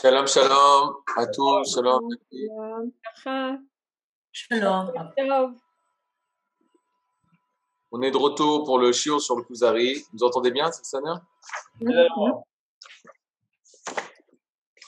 [0.00, 1.74] Shalom, shalom à tous.
[1.74, 2.08] Shalom.
[4.32, 5.60] Shalom.
[7.92, 10.02] On est de retour pour le chiot sur le Kuzari.
[10.14, 11.00] Vous entendez bien, c'est ça,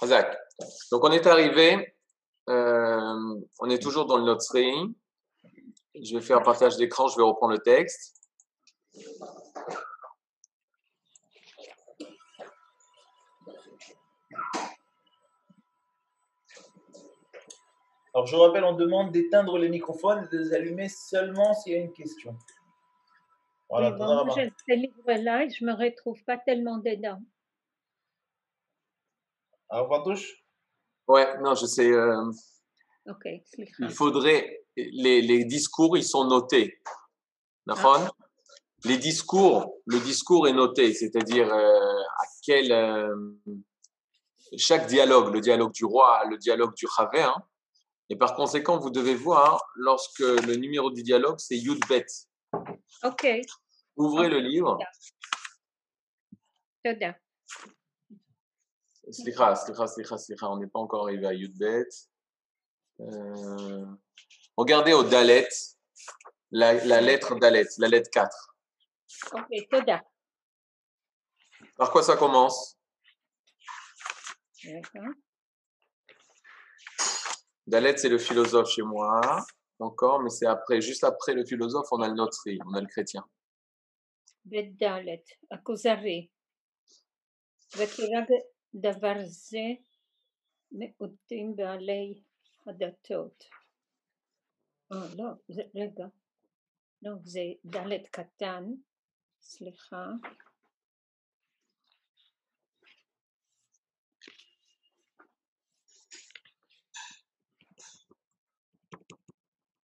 [0.01, 0.34] Razak.
[0.90, 1.94] Donc, on est arrivé.
[2.48, 4.72] euh, on est toujours dans le Notsri.
[5.94, 7.08] Je vais faire un partage d'écran.
[7.08, 8.16] Je vais reprendre le texte.
[18.14, 21.76] Alors, je rappelle, on demande d'éteindre les microphones et de les allumer seulement s'il y
[21.76, 22.36] a une question.
[23.70, 24.34] Voilà, bon, Tana moi, Rabba.
[24.36, 27.20] j'ai ce livre-là et je me retrouve pas tellement dedans.
[29.70, 30.44] Alors, Pantouche
[31.08, 31.90] Ouais, non, je sais.
[31.90, 32.30] euh,
[33.06, 33.25] Ok,
[33.78, 34.61] il faudrait.
[34.77, 36.81] Les, les discours, ils sont notés.
[37.67, 38.14] D'accord
[38.84, 42.70] Les discours, le discours est noté, c'est-à-dire euh, à quel.
[42.72, 43.14] euh,
[44.58, 47.22] chaque dialogue, le dialogue du roi, le dialogue du Chaver.
[47.22, 47.42] hein.
[48.08, 52.06] Et par conséquent, vous devez voir, lorsque le numéro du dialogue, c'est Yudbet.
[53.05, 53.27] Ok,
[53.97, 54.78] Ouvrez le livre.
[56.84, 57.17] Toda.
[59.11, 61.89] Slicha, slicha, slicha, slicha, on n'est pas encore arrivé à Yudbet.
[63.00, 63.86] Euh,
[64.56, 65.48] regardez au Dalet,
[66.50, 68.56] la, la lettre Dalet, la lettre 4.
[69.33, 70.03] Ok, Toda.
[71.77, 72.78] Par quoi ça commence?
[74.64, 75.12] D'accord.
[77.67, 79.45] Dalet, c'est le philosophe chez moi,
[79.80, 82.88] encore, mais c'est après, juste après le philosophe, on a le notri, on a le
[82.88, 83.23] chrétien.
[84.45, 84.84] בד'
[85.52, 86.28] הכוזרי.
[87.78, 88.22] וקרא
[88.76, 89.67] דבר זה
[90.72, 92.22] מיעוטים בעלי
[92.67, 93.44] הדתות.
[94.92, 96.08] אה, לא, זה, רגע.
[97.02, 98.64] לא, זה ד' קטן.
[99.42, 100.06] סליחה.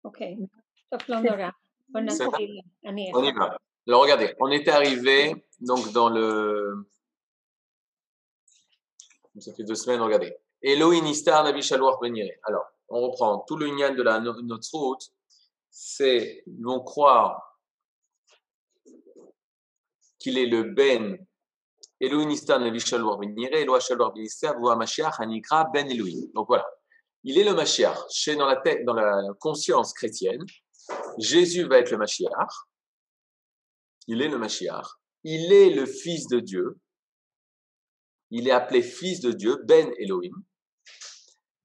[0.09, 0.23] Ok.
[1.93, 2.11] On a.
[3.13, 3.57] On y va.
[3.87, 6.89] Alors regardez, on était arrivé donc dans le.
[9.39, 10.35] Ça fait deux semaines, regardez.
[10.61, 11.99] Elohim Istar Navi Shalwar
[12.43, 13.39] Alors, on reprend.
[13.47, 15.03] Tout le Inyan de la, notre route,
[15.69, 17.57] c'est non croire
[20.17, 21.17] qu'il est le Ben
[22.01, 24.77] Elohim Istar Navi Shalwar Benire, Eloah Shalwar Benire, Voa
[25.19, 26.29] Hanikra, Ben Elohim.
[26.33, 26.65] Donc voilà.
[27.23, 27.97] Il est le Mashiach.
[28.09, 30.43] Chez dans la conscience chrétienne,
[31.17, 32.65] Jésus va être le Mashiach.
[34.07, 34.85] Il est le Mashiach.
[35.23, 36.77] Il est le Fils de Dieu.
[38.31, 40.33] Il est appelé Fils de Dieu, Ben Elohim.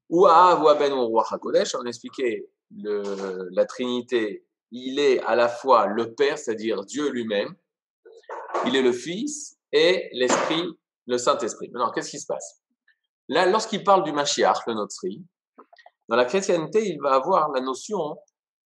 [0.08, 0.92] Ou ou Ben
[1.30, 1.74] HaKodesh.
[1.74, 4.44] On a expliqué le- la Trinité.
[4.70, 7.54] Il est à la fois le Père, c'est-à-dire Dieu lui-même.
[8.66, 10.64] Il est le Fils et l'Esprit,
[11.06, 11.70] le Saint-Esprit.
[11.70, 12.62] Maintenant, qu'est-ce qui se passe?
[13.28, 15.24] Là, lorsqu'il parle du Mashiach, le Notri,
[16.08, 18.18] dans la chrétienté, il va avoir la notion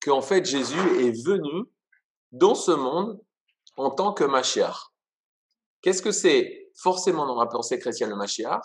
[0.03, 1.65] qu'en fait Jésus est venu
[2.32, 3.21] dans ce monde
[3.76, 4.93] en tant que Mashiach.
[5.82, 8.62] Qu'est-ce que c'est forcément dans la pensée chrétienne le Mashiach?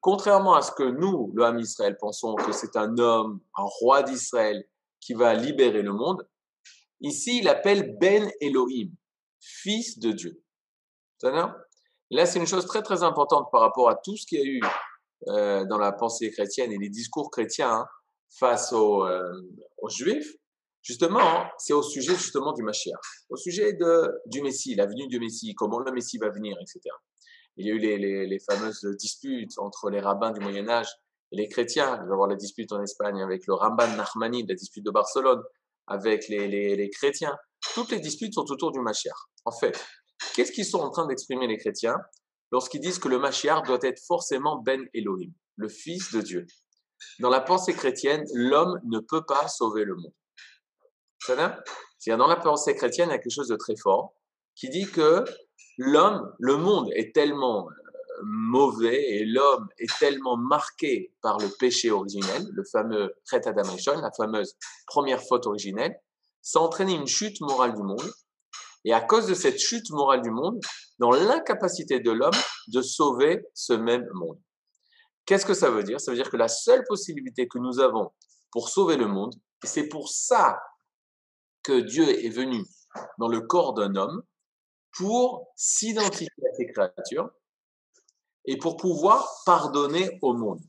[0.00, 4.02] Contrairement à ce que nous, le Ham Israël, pensons que c'est un homme, un roi
[4.02, 4.64] d'Israël
[5.00, 6.28] qui va libérer le monde,
[7.00, 8.90] ici il appelle Ben Elohim,
[9.40, 10.42] fils de Dieu.
[11.22, 14.44] Là, c'est une chose très très importante par rapport à tout ce qu'il y a
[14.44, 14.60] eu
[15.28, 17.86] euh, dans la pensée chrétienne et les discours chrétiens hein,
[18.38, 19.22] face aux, euh,
[19.78, 20.34] aux Juifs.
[20.82, 25.18] Justement, c'est au sujet justement du Mashiach, au sujet de, du Messie, la venue du
[25.18, 26.80] Messie, comment le Messie va venir, etc.
[27.56, 30.88] Il y a eu les, les, fameuses disputes entre les rabbins du Moyen Âge
[31.32, 31.96] et les chrétiens.
[31.96, 34.90] Il va y avoir la dispute en Espagne avec le Ramban Nachmani, la dispute de
[34.90, 35.42] Barcelone
[35.88, 37.34] avec les, les, les chrétiens.
[37.74, 39.16] Toutes les disputes sont autour du Mashiach.
[39.44, 39.82] En fait,
[40.34, 41.96] qu'est-ce qu'ils sont en train d'exprimer les chrétiens?
[42.52, 46.46] Lorsqu'ils disent que le Mashiach doit être forcément Ben Elohim, le Fils de Dieu
[47.20, 50.14] Dans la pensée chrétienne, l'homme ne peut pas sauver le monde.
[51.18, 54.14] C'est-à-dire, dans la pensée chrétienne, il y a quelque chose de très fort
[54.54, 55.24] qui dit que
[55.78, 61.90] l'homme, le monde est tellement euh, mauvais et l'homme est tellement marqué par le péché
[61.90, 63.62] originel, le fameux Chet Adam
[64.00, 64.56] la fameuse
[64.86, 66.00] première faute originelle,
[66.40, 68.10] ça entraîne une chute morale du monde.
[68.86, 70.60] Et à cause de cette chute morale du monde,
[71.00, 72.30] dans l'incapacité de l'homme
[72.68, 74.40] de sauver ce même monde.
[75.24, 76.00] Qu'est-ce que ça veut dire?
[76.00, 78.12] Ça veut dire que la seule possibilité que nous avons
[78.52, 79.34] pour sauver le monde,
[79.64, 80.60] et c'est pour ça
[81.64, 82.64] que Dieu est venu
[83.18, 84.22] dans le corps d'un homme,
[84.96, 87.28] pour s'identifier à ses créatures
[88.44, 90.62] et pour pouvoir pardonner au monde.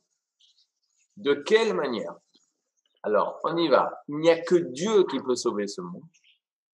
[1.17, 2.15] De quelle manière?
[3.03, 4.01] Alors, on y va.
[4.07, 6.03] Il n'y a que Dieu qui peut sauver ce monde.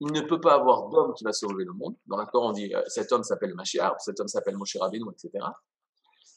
[0.04, 1.94] Il ne peut pas avoir d'homme qui va sauver le monde.
[2.06, 5.04] Dans la Torah, on dit euh, cet homme s'appelle Mashiach, cet homme s'appelle Moshe Rabbeinu,
[5.12, 5.44] etc.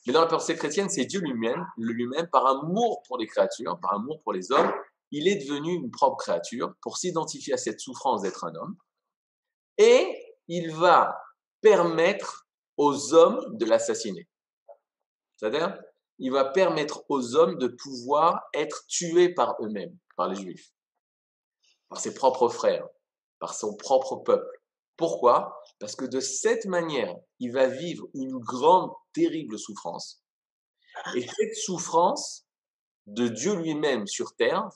[0.06, 3.96] Mais dans la pensée chrétienne, c'est Dieu lui-même, lui-même, par amour pour les créatures, par
[3.96, 4.72] amour pour les hommes,
[5.10, 8.78] il est devenu une propre créature pour s'identifier à cette souffrance d'être un homme.
[9.80, 10.16] Et
[10.48, 11.20] il va
[11.62, 12.48] permettre
[12.78, 14.30] aux hommes de l'assassiner.
[15.38, 15.76] C'est-à-dire,
[16.20, 20.70] il va permettre aux hommes de pouvoir être tués par eux-mêmes, par les Juifs,
[21.90, 22.88] par ses propres frères,
[23.46, 24.60] par son propre peuple.
[24.98, 25.62] Pourquoi?
[25.80, 30.24] Parce que de cette manière, il va vivre une grande, terrible souffrance.
[31.16, 32.48] Et cette souffrance
[33.06, 34.68] de Dieu lui-même sur terre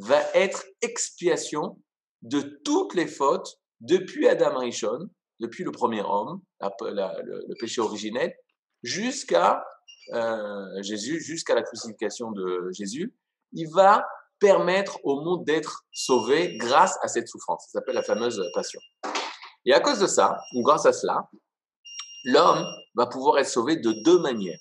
[0.00, 1.80] va être expiation
[2.20, 5.08] de toutes les fautes depuis Adam Rishon,
[5.38, 8.36] depuis le premier homme, le, péché originel,
[8.82, 9.64] jusqu'à
[10.12, 13.14] euh, Jésus, jusqu'à la crucifixion de Jésus.
[13.54, 14.04] Il va
[14.40, 17.66] permettre au monde d'être sauvé grâce à cette souffrance.
[17.66, 18.80] Ça s'appelle la fameuse passion.
[19.64, 21.28] Et à cause de ça, ou grâce à cela,
[22.24, 22.64] l'homme
[22.94, 24.58] va pouvoir être sauvé de deux manières.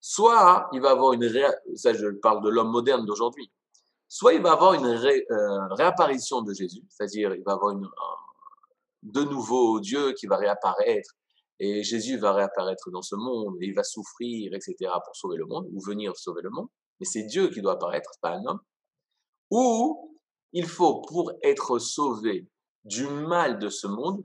[0.00, 1.28] Soit il va avoir une
[1.76, 3.50] ça je parle de l'homme moderne d'aujourd'hui.
[4.08, 7.88] Soit il va avoir une euh, réapparition de Jésus, c'est-à-dire il va avoir une,
[9.02, 11.14] de nouveau Dieu qui va réapparaître
[11.58, 14.90] et Jésus va réapparaître dans ce monde et il va souffrir, etc.
[15.04, 16.68] pour sauver le monde ou venir sauver le monde.
[17.00, 18.60] Mais c'est Dieu qui doit apparaître, pas un homme.
[19.52, 20.18] Ou
[20.54, 22.48] il faut pour être sauvé
[22.84, 24.24] du mal de ce monde,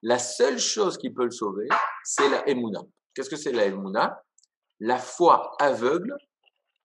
[0.00, 1.68] la seule chose qui peut le sauver,
[2.02, 2.80] c'est la Emouna.
[3.14, 4.22] Qu'est-ce que c'est la Emouna?
[4.80, 6.16] La foi aveugle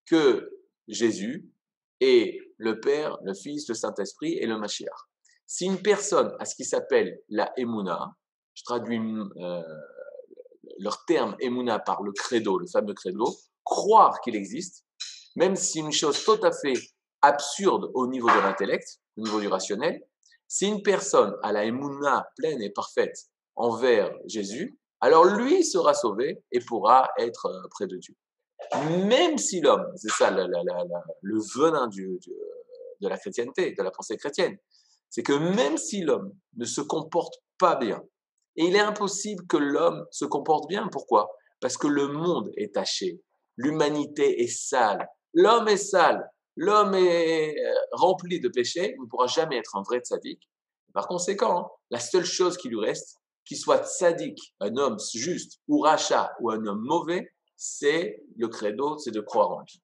[0.05, 0.49] que
[0.89, 1.49] Jésus
[2.01, 5.07] est le Père, le Fils, le Saint-Esprit et le Mashiach.
[5.47, 8.11] Si une personne a ce qui s'appelle la Emouna,
[8.55, 8.99] je traduis
[9.37, 9.63] euh,
[10.79, 14.85] leur terme Emouna par le credo, le fameux credo, croire qu'il existe,
[15.37, 16.73] même si une chose tout à fait
[17.21, 20.01] absurde au niveau de l'intellect, au niveau du rationnel,
[20.47, 23.15] si une personne a la émouna pleine et parfaite
[23.55, 28.15] envers Jésus, alors lui sera sauvé et pourra être euh, près de Dieu.
[29.07, 34.57] Même si l'homme, c'est ça le venin de la chrétienté, de la pensée chrétienne,
[35.09, 38.01] c'est que même si l'homme ne se comporte pas bien,
[38.57, 41.29] et il est impossible que l'homme se comporte bien, pourquoi?
[41.61, 43.21] Parce que le monde est taché,
[43.55, 49.27] l'humanité est sale, l'homme est sale, l'homme est euh, rempli de péchés, il ne pourra
[49.27, 50.41] jamais être un vrai tzaddik.
[50.93, 55.79] Par conséquent, la seule chose qui lui reste, qu'il soit tzaddik, un homme juste, ou
[55.79, 59.81] rachat, ou un homme mauvais, c'est le credo, c'est de croire en lui.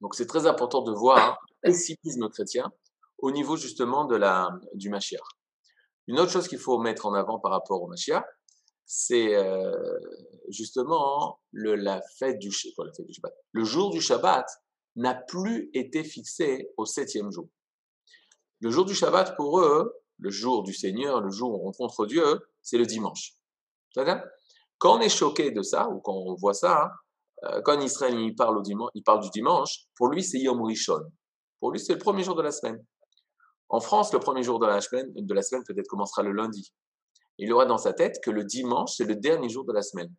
[0.00, 2.72] Donc c'est très important de voir le pessimisme chrétien
[3.18, 5.22] au niveau justement de la, du Mashiach.
[6.08, 8.24] Une autre chose qu'il faut mettre en avant par rapport au Mashiach,
[8.84, 9.72] c'est euh,
[10.48, 13.34] justement le, la fête du Shabbat.
[13.52, 14.46] Le jour du Shabbat,
[14.96, 17.48] n'a plus été fixé au septième jour.
[18.60, 22.06] Le jour du Shabbat, pour eux, le jour du Seigneur, le jour où on rencontre
[22.06, 23.34] Dieu, c'est le dimanche.
[24.78, 26.90] Quand on est choqué de ça, ou quand on voit ça, hein,
[27.44, 28.62] euh, quand Israël il parle, au
[28.94, 31.00] il parle du dimanche, pour lui c'est Yom Rishon.
[31.60, 32.82] Pour lui c'est le premier jour de la semaine.
[33.68, 36.72] En France, le premier jour de la semaine, de la semaine peut-être commencera le lundi.
[37.38, 40.14] Il aura dans sa tête que le dimanche c'est le dernier jour de la semaine.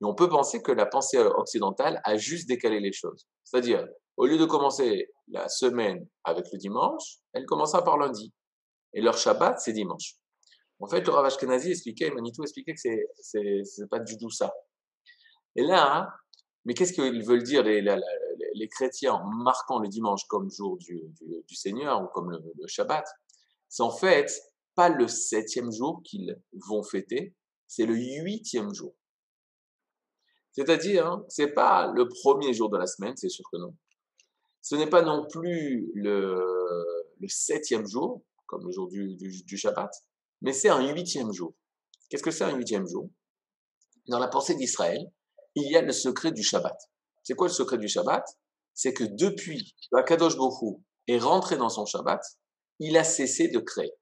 [0.00, 3.26] Et on peut penser que la pensée occidentale a juste décalé les choses.
[3.44, 3.86] C'est-à-dire,
[4.18, 8.34] au lieu de commencer la semaine avec le dimanche, elle commencera par lundi.
[8.92, 10.16] Et leur Shabbat, c'est dimanche.
[10.80, 14.52] En fait, le Rav Ashkenazi expliquait, Manitou expliquait que c'est, pas du tout ça.
[15.54, 16.08] Et là,
[16.64, 21.00] mais qu'est-ce qu'ils veulent dire les, chrétiens en marquant le dimanche comme jour du,
[21.54, 23.06] Seigneur ou comme le, le Shabbat?
[23.68, 24.32] C'est en fait
[24.74, 26.36] pas le septième jour qu'ils
[26.68, 27.36] vont fêter,
[27.68, 28.94] c'est le huitième jour.
[30.52, 33.76] C'est-à-dire, hein, c'est pas le premier jour de la semaine, c'est sûr que non.
[34.68, 36.38] Ce n'est pas non plus le,
[37.26, 39.90] septième jour, comme le jour du, Shabbat,
[40.42, 41.54] mais c'est un huitième jour.
[42.10, 43.08] Qu'est-ce que c'est un huitième jour?
[44.08, 45.00] Dans la pensée d'Israël,
[45.54, 46.76] il y a le secret du Shabbat.
[47.22, 48.22] C'est quoi le secret du Shabbat?
[48.74, 52.20] C'est que depuis que Kadosh Bokhu est rentré dans son Shabbat,
[52.78, 53.94] il a cessé de créer.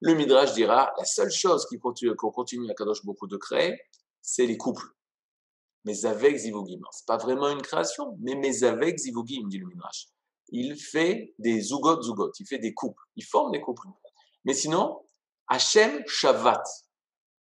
[0.00, 3.78] Le Midrash dira, la seule chose qu'on continue, continue à Kadosh Bokhu de créer,
[4.20, 4.88] c'est les couples
[5.84, 6.80] mais avec zivugim.
[6.92, 10.08] C'est pas vraiment une création, mais mais avec zivugim, dit le Midrash.
[10.50, 13.86] Il fait des zugot zugot, il fait des couples, il forme des couples.
[14.44, 15.00] Mais sinon,
[15.48, 16.62] Hachem Shavat.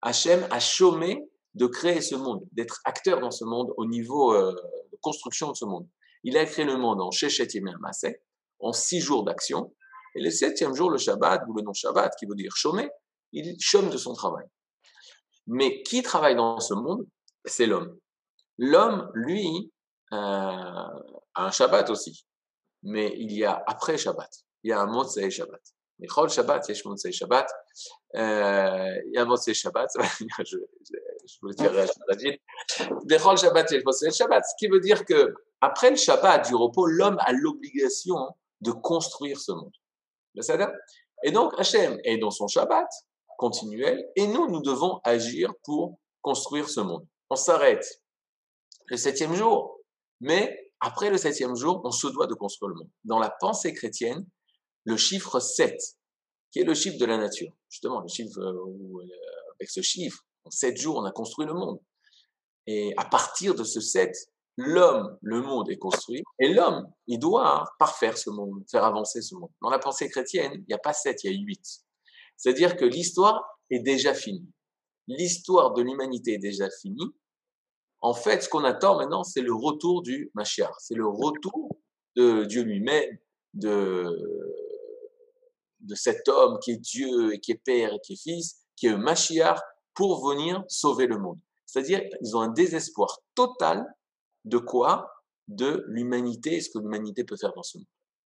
[0.02, 4.52] Hachem a chômé de créer ce monde, d'être acteur dans ce monde au niveau euh,
[4.92, 5.88] de construction de ce monde.
[6.22, 7.48] Il a créé le monde en Shechet
[7.80, 8.20] Masé,
[8.58, 9.74] en six jours d'action,
[10.14, 12.88] et le septième jour, le Shabbat, ou le nom Shabbat, qui veut dire chômer,
[13.32, 14.46] il chôme de son travail.
[15.46, 17.06] Mais qui travaille dans ce monde?
[17.44, 17.98] C'est l'homme.
[18.58, 19.72] L'homme, lui,
[20.12, 21.00] euh, a
[21.34, 22.26] un Shabbat aussi.
[22.82, 24.30] Mais il y a après Shabbat.
[24.62, 25.60] Il y a un Motsei Shabbat.
[25.98, 27.48] Bechol Shabbat, Yesh Motzei Shabbat.
[28.16, 30.56] Euh, Il y a Motzei Shabbat, je, je,
[31.26, 31.72] je voulais dire
[32.08, 32.38] Rajid.
[33.04, 36.86] Bechol Shabbat, Yesh Motzei Shabbat, ce qui veut dire que après le Shabbat du repos,
[36.86, 38.18] l'homme a l'obligation
[38.60, 39.72] de construire ce monde.
[41.22, 42.88] Et donc, Hachem est dans son Shabbat
[43.38, 47.06] continuel, et nous, nous devons agir pour construire ce monde.
[47.30, 48.02] On s'arrête
[48.86, 49.80] le septième jour,
[50.20, 52.90] mais après le septième jour, on se doit de construire le monde.
[53.04, 54.26] Dans la pensée chrétienne,
[54.84, 55.74] le chiffre 7,
[56.50, 59.04] qui est le chiffre de la nature, justement, le chiffre où, euh,
[59.58, 61.80] avec ce chiffre, en sept jours, on a construit le monde.
[62.66, 64.14] Et à partir de ce 7,
[64.56, 69.34] l'homme, le monde est construit, et l'homme, il doit parfaire ce monde, faire avancer ce
[69.34, 69.50] monde.
[69.62, 71.60] Dans la pensée chrétienne, il n'y a pas 7, il y a 8.
[72.36, 74.46] C'est-à-dire que l'histoire est déjà finie.
[75.08, 77.14] L'histoire de l'humanité est déjà finie.
[78.04, 80.74] En fait, ce qu'on attend maintenant, c'est le retour du Mashiach.
[80.78, 81.74] C'est le retour
[82.16, 83.16] de Dieu lui-même,
[83.54, 84.04] de,
[85.94, 88.96] cet homme qui est Dieu et qui est Père et qui est Fils, qui est
[88.98, 89.58] Mashiach
[89.94, 91.38] pour venir sauver le monde.
[91.64, 93.86] C'est-à-dire, ils ont un désespoir total
[94.44, 95.10] de quoi?
[95.48, 97.86] De l'humanité et ce que l'humanité peut faire dans ce monde.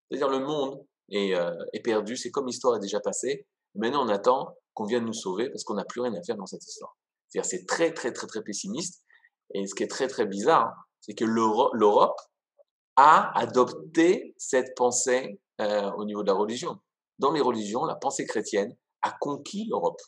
[0.09, 3.45] C'est-à-dire, le monde est, euh, est perdu, c'est comme l'histoire est déjà passée.
[3.75, 6.47] Maintenant, on attend qu'on vienne nous sauver parce qu'on n'a plus rien à faire dans
[6.47, 6.97] cette histoire.
[7.27, 9.03] C'est-à-dire, c'est très, très, très, très pessimiste.
[9.57, 10.71] Et ce qui est très, très bizarre,
[11.01, 12.19] c'est que l'Europe
[12.95, 16.77] a adopté cette pensée euh, au niveau de la religion.
[17.17, 19.99] Dans les religions, la pensée chrétienne a conquis l'Europe.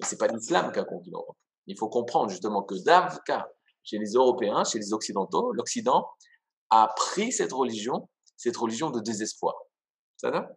[0.00, 1.36] Et c'est pas l'islam qui a conquis l'Europe.
[1.66, 3.50] Il faut comprendre justement que d'Avka,
[3.82, 6.08] chez les Européens, chez les Occidentaux, l'Occident
[6.70, 9.54] a pris cette religion, cette religion de désespoir.
[10.16, 10.48] Ça va?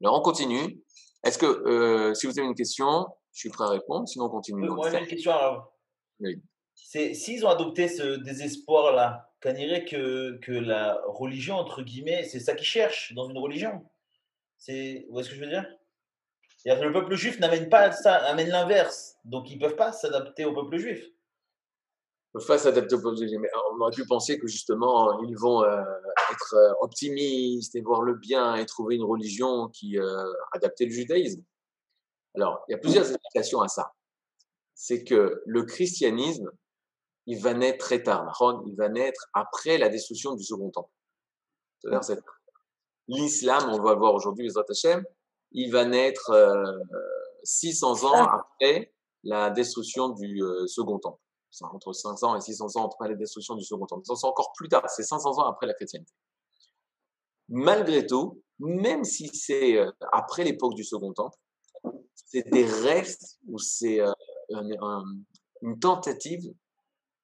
[0.00, 0.84] Alors on continue.
[1.24, 4.30] Est-ce que, euh, si vous avez une question, je suis prêt à répondre, sinon on
[4.30, 4.68] continue.
[4.68, 5.76] Moi, j'ai une question alors.
[6.20, 6.40] Oui.
[6.74, 12.54] S'ils ont adopté ce désespoir-là, qu'on dirait que, que la religion, entre guillemets, c'est ça
[12.54, 13.84] qu'ils cherchent dans une religion?
[14.58, 15.66] C'est, vous voyez ce que je veux dire?
[16.64, 19.16] Que Le peuple juif n'amène pas ça, amène l'inverse.
[19.24, 21.04] Donc ils ne peuvent pas s'adapter au peuple juif.
[22.34, 23.32] ne peuvent pas s'adapter au peuple juif.
[23.40, 25.82] Mais on aurait pu penser que justement, ils vont euh,
[26.30, 30.92] être euh, optimistes et voir le bien et trouver une religion qui euh, adapter le
[30.92, 31.42] judaïsme.
[32.36, 33.92] Alors, il y a plusieurs explications à ça.
[34.74, 36.50] C'est que le christianisme,
[37.26, 38.36] il va naître très tard.
[38.66, 40.90] Il va naître après la destruction du second temple.
[41.80, 42.20] C'est-à-dire, c'est-
[43.08, 44.48] l'islam, on va voir aujourd'hui,
[45.52, 46.78] il va naître euh,
[47.44, 48.92] 600 ans après
[49.24, 51.18] la destruction du euh, second temple.
[51.50, 54.02] C'est entre 500 et 600 ans après la destruction du second temple.
[54.06, 56.10] C'est encore plus tard, c'est 500 ans après la chrétienté.
[57.48, 61.36] Malgré tout, même si c'est euh, après l'époque du second temple,
[62.14, 64.10] c'est des restes ou c'est euh,
[64.54, 65.04] un- un-
[65.60, 66.52] une tentative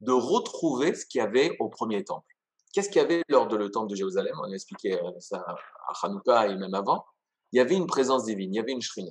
[0.00, 2.26] de retrouver ce qu'il y avait au premier temple.
[2.73, 4.35] Qu'est-ce qu'il y avait lors de le temple de Jérusalem?
[4.40, 5.45] On a expliqué euh, ça
[5.88, 7.05] à Hanouka et même avant.
[7.52, 9.11] Il y avait une présence divine, il y avait une shrina.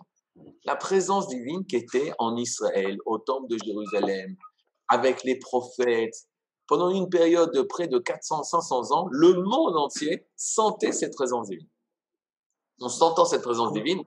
[0.65, 4.35] La présence divine qui était en Israël, au temple de Jérusalem,
[4.87, 6.27] avec les prophètes.
[6.67, 11.49] Pendant une période de près de 400, 500 ans, le monde entier sentait cette présence
[11.49, 11.69] divine.
[12.81, 14.03] En sentant cette présence divine,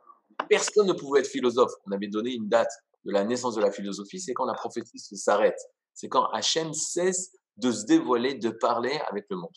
[0.49, 1.73] personne ne pouvait être philosophe.
[1.87, 2.71] On avait donné une date
[3.05, 5.59] de la naissance de la philosophie, c'est quand la prophétie s'arrête.
[5.95, 9.57] C'est quand Hachem cesse de se dévoiler, de parler avec le monde.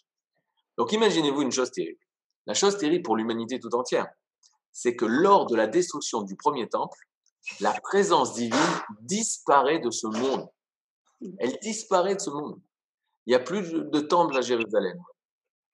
[0.77, 1.99] Donc imaginez-vous une chose terrible.
[2.45, 4.07] La chose terrible pour l'humanité tout entière,
[4.71, 6.97] c'est que lors de la destruction du premier temple,
[7.59, 8.59] la présence divine
[9.01, 10.49] disparaît de ce monde.
[11.39, 12.59] Elle disparaît de ce monde.
[13.25, 14.97] Il n'y a plus de de temple à Jérusalem.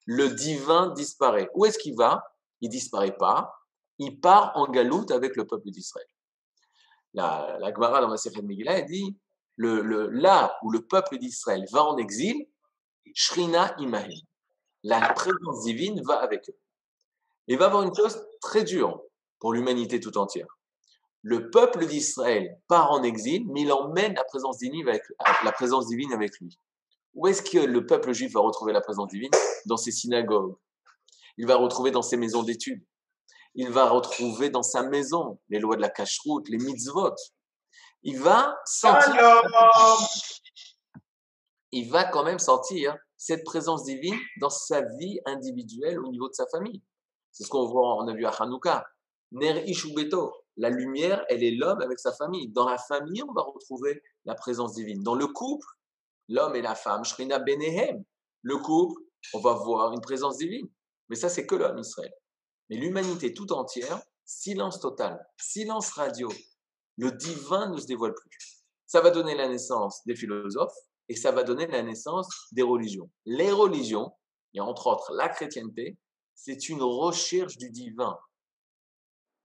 [0.06, 1.50] Le divin disparaît.
[1.56, 2.24] Où est-ce qu'il va?
[2.62, 3.54] Il disparaît pas.
[3.98, 6.08] Il part en galoute avec le peuple d'Israël.
[7.13, 9.18] La, la Gemara dans la Sefer Megillah, elle dit
[9.60, 12.48] le, là où le peuple d'Israël va en exil,
[13.13, 14.12] Shrina Imahem.
[14.84, 16.58] La présence divine va avec eux.
[17.48, 19.01] Il va avoir une chose très dure
[19.39, 20.48] pour l'humanité tout entière.
[21.22, 25.04] Le peuple d'Israël part en exil, mais il emmène la présence divine avec,
[25.44, 26.58] la présence divine avec lui.
[27.13, 29.32] Où est-ce que le peuple juif va retrouver la présence divine?
[29.66, 30.56] Dans ses synagogues.
[31.38, 32.86] Il va retrouver dans ses maisons d'études.
[33.56, 37.16] Il va retrouver dans sa maison les lois de la cacheroute, les mitzvot.
[38.03, 39.44] Il va sentir,
[41.72, 46.34] il va quand même sentir cette présence divine dans sa vie individuelle au niveau de
[46.34, 46.82] sa famille.
[47.32, 48.88] C'est ce qu'on voit, on a vu à Hanouka.
[49.32, 52.50] Ner Ishubeto, la lumière, elle est l'homme avec sa famille.
[52.50, 55.03] Dans la famille, on va retrouver la présence divine.
[55.03, 55.68] Dans le couple,
[56.29, 58.03] l'homme et la femme, Shrina Benehem.
[58.41, 59.01] Le couple,
[59.34, 60.68] on va voir une présence divine.
[61.10, 62.13] Mais ça, c'est que l'homme Israël.
[62.70, 66.29] Mais l'humanité tout entière, silence total, silence radio.
[67.00, 68.65] Le divin ne se dévoile plus.
[68.86, 70.75] Ça va donner la naissance des philosophes
[71.08, 73.10] et ça va donner la naissance des religions.
[73.25, 74.12] Les religions,
[74.53, 75.98] et entre autres la chrétienté,
[76.36, 78.20] c'est une recherche du divin.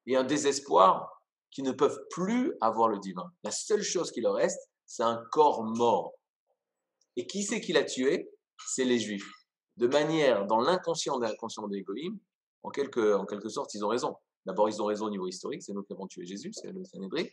[0.06, 3.32] et un désespoir qui ne peuvent plus avoir le divin.
[3.44, 6.12] La seule chose qui leur reste, c'est un corps mort.
[7.14, 8.28] Et qui c'est qui l'a tué?
[8.66, 9.30] C'est les Juifs.
[9.76, 12.18] De manière, dans l'inconscient de l'inconscient des Goïm,
[12.64, 14.16] en quelque, en quelque sorte, ils ont raison.
[14.46, 16.84] D'abord, ils ont raison au niveau historique, c'est nous qui avons tué Jésus, c'est le
[16.84, 17.24] Sanhédrin.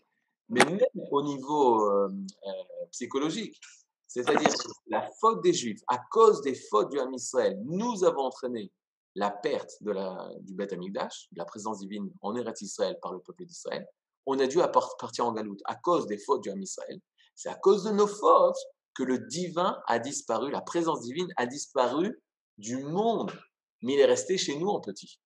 [0.50, 0.80] Mais même
[1.12, 2.10] au niveau euh,
[2.48, 2.52] euh,
[2.92, 3.60] psychologique,
[4.08, 4.50] c'est-à-dire
[4.88, 8.72] la faute des Juifs, à cause des fautes du Ham Israël, nous avons entraîné
[9.16, 13.46] la perte du Beth Amikdash, de la présence divine en Eretz Israël par le peuple
[13.46, 13.88] d'Israël.
[14.26, 14.60] On a dû
[15.00, 17.00] partir en galoute à cause des fautes du Ham Israël.
[17.36, 18.60] C'est à cause de nos fautes
[18.94, 22.22] que le divin a disparu, la présence divine a disparu
[22.58, 23.32] du monde,
[23.82, 25.20] mais il est resté chez nous en petit.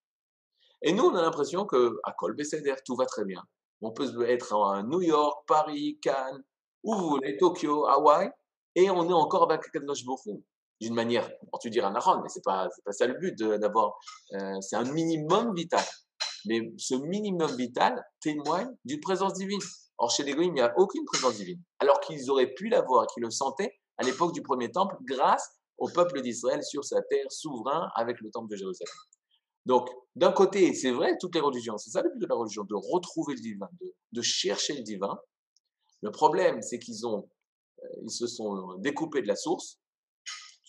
[0.87, 2.37] Et nous, on a l'impression que à Kol
[2.85, 3.41] tout va très bien.
[3.81, 6.43] On peut être à New York, Paris, Cannes,
[6.83, 8.29] où vous voulez, Tokyo, Hawaï,
[8.75, 10.43] et on est encore avec Kadosh Baruch
[10.79, 13.97] d'une manière, on tu diras Naron, mais c'est pas, pas ça le but d'avoir,
[14.33, 15.83] euh, c'est un minimum vital.
[16.45, 19.61] Mais ce minimum vital témoigne d'une présence divine.
[19.97, 21.61] Or, chez les Goïms, il n'y a aucune présence divine.
[21.79, 25.49] Alors qu'ils auraient pu l'avoir qu'ils le sentaient à l'époque du premier temple grâce
[25.79, 28.93] au peuple d'Israël sur sa terre souverain avec le temple de Jérusalem.
[29.65, 32.63] Donc, d'un côté, c'est vrai, toutes les religions, c'est ça le but de la religion,
[32.63, 33.69] de retrouver le divin,
[34.11, 35.17] de, chercher le divin.
[36.01, 37.29] Le problème, c'est qu'ils ont,
[37.83, 39.79] euh, ils se sont découpés de la source,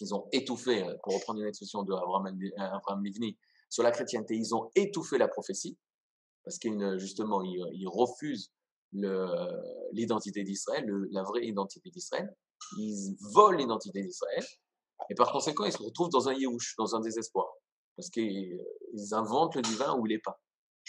[0.00, 3.36] ils ont étouffé, euh, pour reprendre une expression de Abraham Livni,
[3.68, 5.76] sur la chrétienté, ils ont étouffé la prophétie,
[6.44, 8.52] parce qu'ils justement, ils, refusent
[9.92, 12.34] l'identité d'Israël, la vraie identité d'Israël.
[12.78, 14.44] Ils volent l'identité d'Israël,
[15.10, 17.46] et par conséquent, ils se retrouvent dans un yéhouch, dans un désespoir,
[17.96, 18.60] parce qu'ils
[19.14, 20.40] inventent le divin où il n'est pas.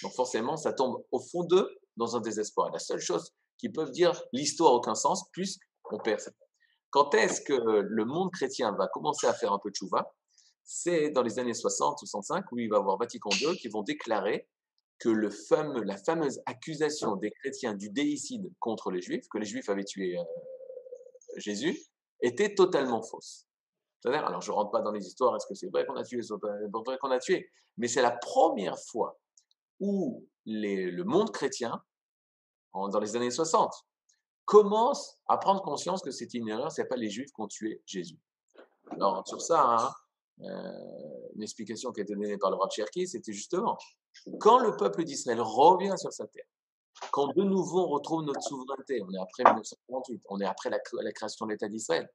[0.01, 2.71] Donc forcément, ça tombe au fond d'eux dans un désespoir.
[2.71, 6.31] La seule chose qu'ils peuvent dire, l'histoire n'a aucun sens, puisqu'on perd ça.
[6.89, 10.13] Quand est-ce que le monde chrétien va commencer à faire un peu de chouva?
[10.63, 14.47] C'est dans les années 60-65 où il va y avoir Vatican II qui vont déclarer
[14.99, 15.29] que le
[15.83, 20.17] la fameuse accusation des chrétiens du déicide contre les juifs, que les juifs avaient tué
[20.17, 20.23] euh,
[21.37, 21.79] Jésus,
[22.21, 23.46] était totalement fausse.
[24.05, 26.21] Alors, je ne rentre pas dans les histoires, est-ce que c'est vrai qu'on a tué,
[26.21, 29.19] c'est vrai qu'on a tué, mais c'est la première fois
[29.79, 31.81] où le monde chrétien,
[32.73, 33.73] dans les années 60,
[34.45, 37.47] commence à prendre conscience que c'est une erreur, ce n'est pas les Juifs qui ont
[37.47, 38.17] tué Jésus.
[38.91, 39.91] Alors, sur ça, hein,
[40.41, 43.77] euh, une explication qui a été donnée par le Rav Cherki, c'était justement
[44.39, 46.45] quand le peuple d'Israël revient sur sa terre,
[47.11, 51.11] quand de nouveau on retrouve notre souveraineté, on est après 1948, on est après la
[51.11, 52.09] création de l'État d'Israël,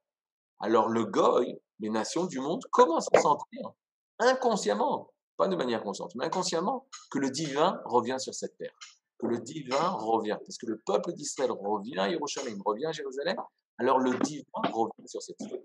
[0.62, 3.72] alors le Goy, les nations du monde, commencent à sentir
[4.18, 8.72] inconsciemment, pas de manière consciente, mais inconsciemment, que le divin revient sur cette terre
[9.22, 10.36] que le divin revient.
[10.44, 13.36] Parce que le peuple d'Israël revient à Jérusalem, revient à Jérusalem,
[13.78, 15.58] alors le divin revient sur cette terre.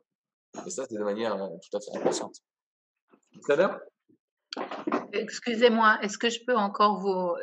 [0.66, 2.36] Et ça, c'est de manière euh, tout à fait inconsciente.
[3.46, 3.80] Ça
[5.14, 7.36] Excusez-moi, est-ce que je peux encore vous.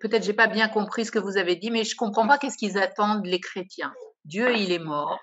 [0.00, 2.56] Peut-être j'ai pas bien compris ce que vous avez dit, mais je comprends pas qu'est-ce
[2.56, 3.92] qu'ils attendent les chrétiens.
[4.24, 5.18] Dieu, il est mort.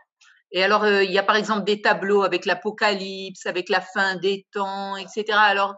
[0.52, 4.16] Et alors, euh, il y a par exemple des tableaux avec l'Apocalypse, avec la fin
[4.16, 5.26] des temps, etc.
[5.34, 5.76] Alors,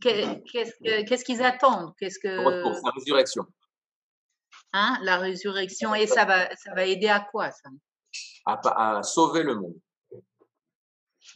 [0.00, 1.92] qu'est-ce qu'ils attendent?
[1.98, 3.46] Qu'est-ce que la résurrection.
[4.72, 5.94] Hein, la résurrection.
[5.94, 7.70] Et ça va, ça va aider à quoi ça?
[8.46, 9.76] À, sauver le monde,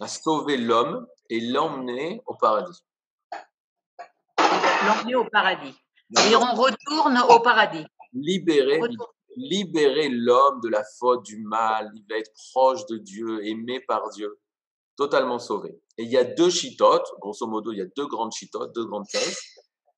[0.00, 2.82] à sauver l'homme et l'emmener au paradis.
[4.86, 5.76] L'emmener au paradis.
[6.30, 7.84] Et on retourne au paradis.
[8.14, 8.80] Libérer,
[9.36, 11.90] libérer l'homme de la faute, du mal.
[11.94, 14.38] Il va être proche de Dieu, aimé par Dieu,
[14.96, 15.80] totalement sauvé.
[15.98, 18.84] Et il y a deux chitotes, grosso modo, il y a deux grandes chitotes, deux
[18.84, 19.38] grandes thèses.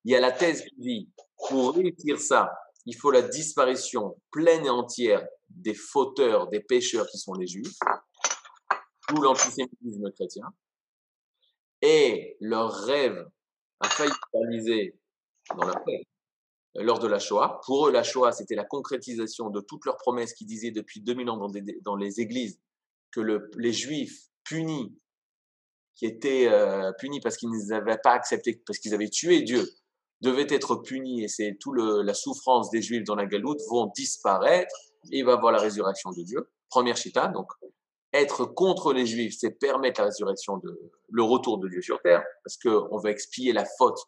[0.03, 1.09] Il y a la thèse qui dit,
[1.47, 2.51] pour réussir ça,
[2.85, 7.77] il faut la disparition pleine et entière des fauteurs, des pécheurs qui sont les juifs,
[9.13, 10.47] ou l'antisémitisme chrétien.
[11.81, 13.27] Et leur rêve
[13.79, 14.99] a failli réaliser
[15.55, 16.05] dans la paix
[16.75, 17.61] lors de la Shoah.
[17.65, 21.29] Pour eux, la Shoah, c'était la concrétisation de toutes leurs promesses qui disaient depuis 2000
[21.29, 21.49] ans
[21.83, 22.59] dans, les églises
[23.11, 23.21] que
[23.57, 24.97] les juifs punis,
[25.95, 29.65] qui étaient euh, punis parce qu'ils n'avaient pas accepté, parce qu'ils avaient tué Dieu,
[30.21, 34.75] devait être puni et c'est tout la souffrance des Juifs dans la galoute vont disparaître
[35.11, 36.49] et il va avoir la résurrection de Dieu.
[36.69, 37.47] Première chita, donc
[38.11, 42.23] être contre les Juifs, c'est permettre la résurrection de le retour de Dieu sur terre
[42.43, 43.99] parce qu'on va expier la faute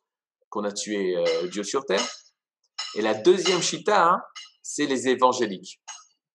[0.49, 2.05] qu'on a tué euh, Dieu sur terre.
[2.97, 4.21] Et la deuxième chita, hein,
[4.63, 5.79] c'est les évangéliques.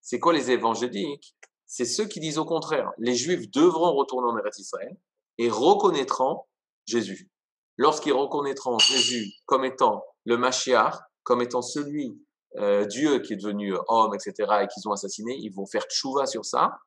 [0.00, 1.34] C'est quoi les évangéliques?
[1.66, 4.96] C'est ceux qui disent au contraire, les Juifs devront retourner en Eretz Israël
[5.38, 6.44] et reconnaîtront
[6.86, 7.32] Jésus
[7.78, 10.94] lorsqu'ils reconnaîtront Jésus comme étant le Mashiach,
[11.24, 12.16] comme étant celui,
[12.58, 16.26] euh, Dieu qui est devenu homme, etc., et qu'ils ont assassiné, ils vont faire tchouva
[16.26, 16.78] sur ça.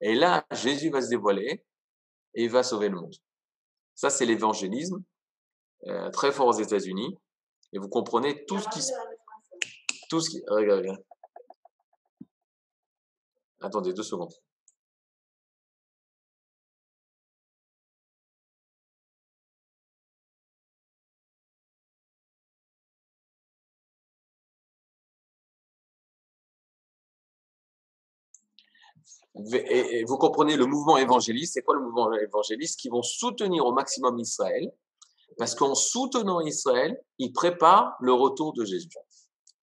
[0.00, 1.62] Et là, Jésus va se dévoiler
[2.32, 3.14] et va sauver le monde.
[3.94, 5.02] Ça, c'est l'évangélisme,
[5.88, 7.18] euh, très fort aux États-Unis.
[7.72, 8.92] Et vous comprenez tout ce qui se...
[10.08, 10.42] Tout ce qui.
[10.48, 11.04] Regarde, regarde.
[13.60, 14.32] Attendez deux secondes.
[29.52, 31.54] Et, et vous comprenez le mouvement évangéliste.
[31.54, 32.80] C'est quoi le mouvement évangéliste?
[32.80, 34.72] Qui vont soutenir au maximum Israël,
[35.40, 38.90] parce qu'en soutenant Israël, ils préparent le retour de Jésus.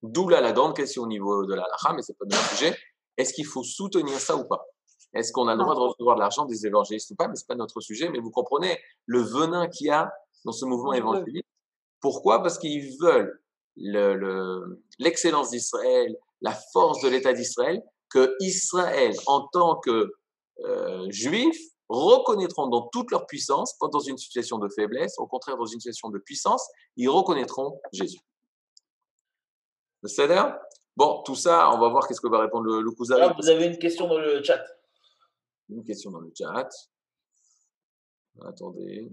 [0.02, 2.76] D'où là la grande question au niveau de la lacha, mais c'est pas notre sujet.
[3.16, 4.66] Est-ce qu'il faut soutenir ça ou pas?
[5.14, 7.28] Est-ce qu'on a le droit de recevoir de l'argent des évangélistes ou pas?
[7.28, 8.10] Mais c'est pas notre sujet.
[8.10, 10.12] Mais vous comprenez le venin qu'il y a
[10.46, 11.46] dans ce mouvement évangéliste.
[12.02, 12.42] Pourquoi?
[12.42, 13.40] Parce qu'ils veulent
[14.98, 20.12] l'excellence le, d'Israël, la force de l'État d'Israël, que Israël, en tant que
[20.66, 21.56] euh, juif,
[21.90, 25.80] reconnaîtront dans toute leur puissance, pas dans une situation de faiblesse, au contraire dans une
[25.80, 28.20] situation de puissance, ils reconnaîtront Jésus.
[30.04, 30.28] C'est
[30.96, 33.34] Bon, tout ça, on va voir qu'est-ce que va répondre le, le cousin.
[33.34, 34.64] vous avez une question dans le chat.
[35.70, 36.70] Une question dans le chat.
[38.44, 39.12] Attendez.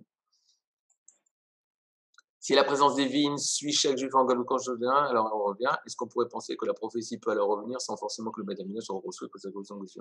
[2.41, 5.75] Si la présence divine suit chaque juif en Galou quand je viens, alors on revient.
[5.87, 8.83] Est-ce qu'on pourrait penser que la prophétie peut alors revenir sans forcément que le Bédamina
[8.83, 9.59] soit reconstruit que ça le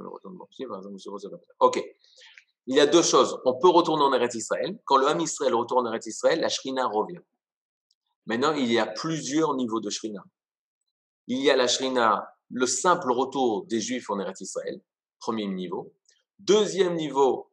[0.09, 0.49] retournement
[1.59, 1.81] Ok.
[2.67, 3.39] Il y a deux choses.
[3.45, 4.79] On peut retourner en Eretz Israël.
[4.85, 7.19] Quand le Ham Israël retourne en Eretz Israël, la Shrina revient.
[8.25, 10.23] Maintenant, il y a plusieurs niveaux de Shrina
[11.27, 14.81] il y a la Shrina, le simple retour des Juifs en Eretz Israël,
[15.19, 15.93] premier niveau.
[16.39, 17.49] Deuxième niveau,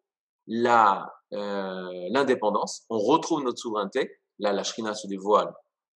[0.47, 2.85] la euh, l'indépendance.
[2.91, 4.19] On retrouve notre souveraineté.
[4.41, 5.53] Là, la Shrina se dévoile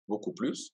[0.06, 0.72] beaucoup plus.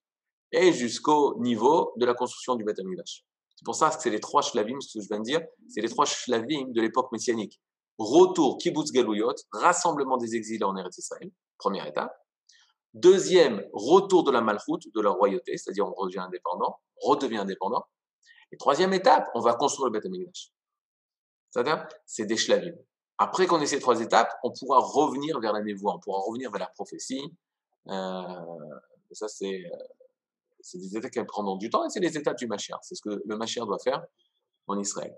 [0.52, 2.76] Et jusqu'au niveau de la construction du Beth.
[2.76, 5.80] C'est pour ça que c'est les trois shlavim, ce que je viens de dire, c'est
[5.80, 7.60] les trois shlavim de l'époque messianique.
[8.00, 12.16] Retour, kibbutz galuyot, rassemblement des exilés en Eretz Israël, première étape.
[12.94, 17.84] Deuxième, retour de la malchoute, de la royauté, c'est-à-dire on redevient indépendant, redevient indépendant.
[18.52, 20.50] Et troisième étape, on va construire le Beth Amikdash.
[21.50, 22.74] C'est-à-dire, c'est des shlavim.
[23.18, 26.50] Après qu'on ait ces trois étapes, on pourra revenir vers la névoie, on pourra revenir
[26.50, 27.36] vers la prophétie.
[27.88, 28.22] Euh,
[29.12, 32.80] ça, c'est euh, des étapes qui prendront du temps et c'est les étapes du Mashiach.
[32.80, 34.02] C'est ce que le Mashiach doit faire
[34.68, 35.14] en Israël.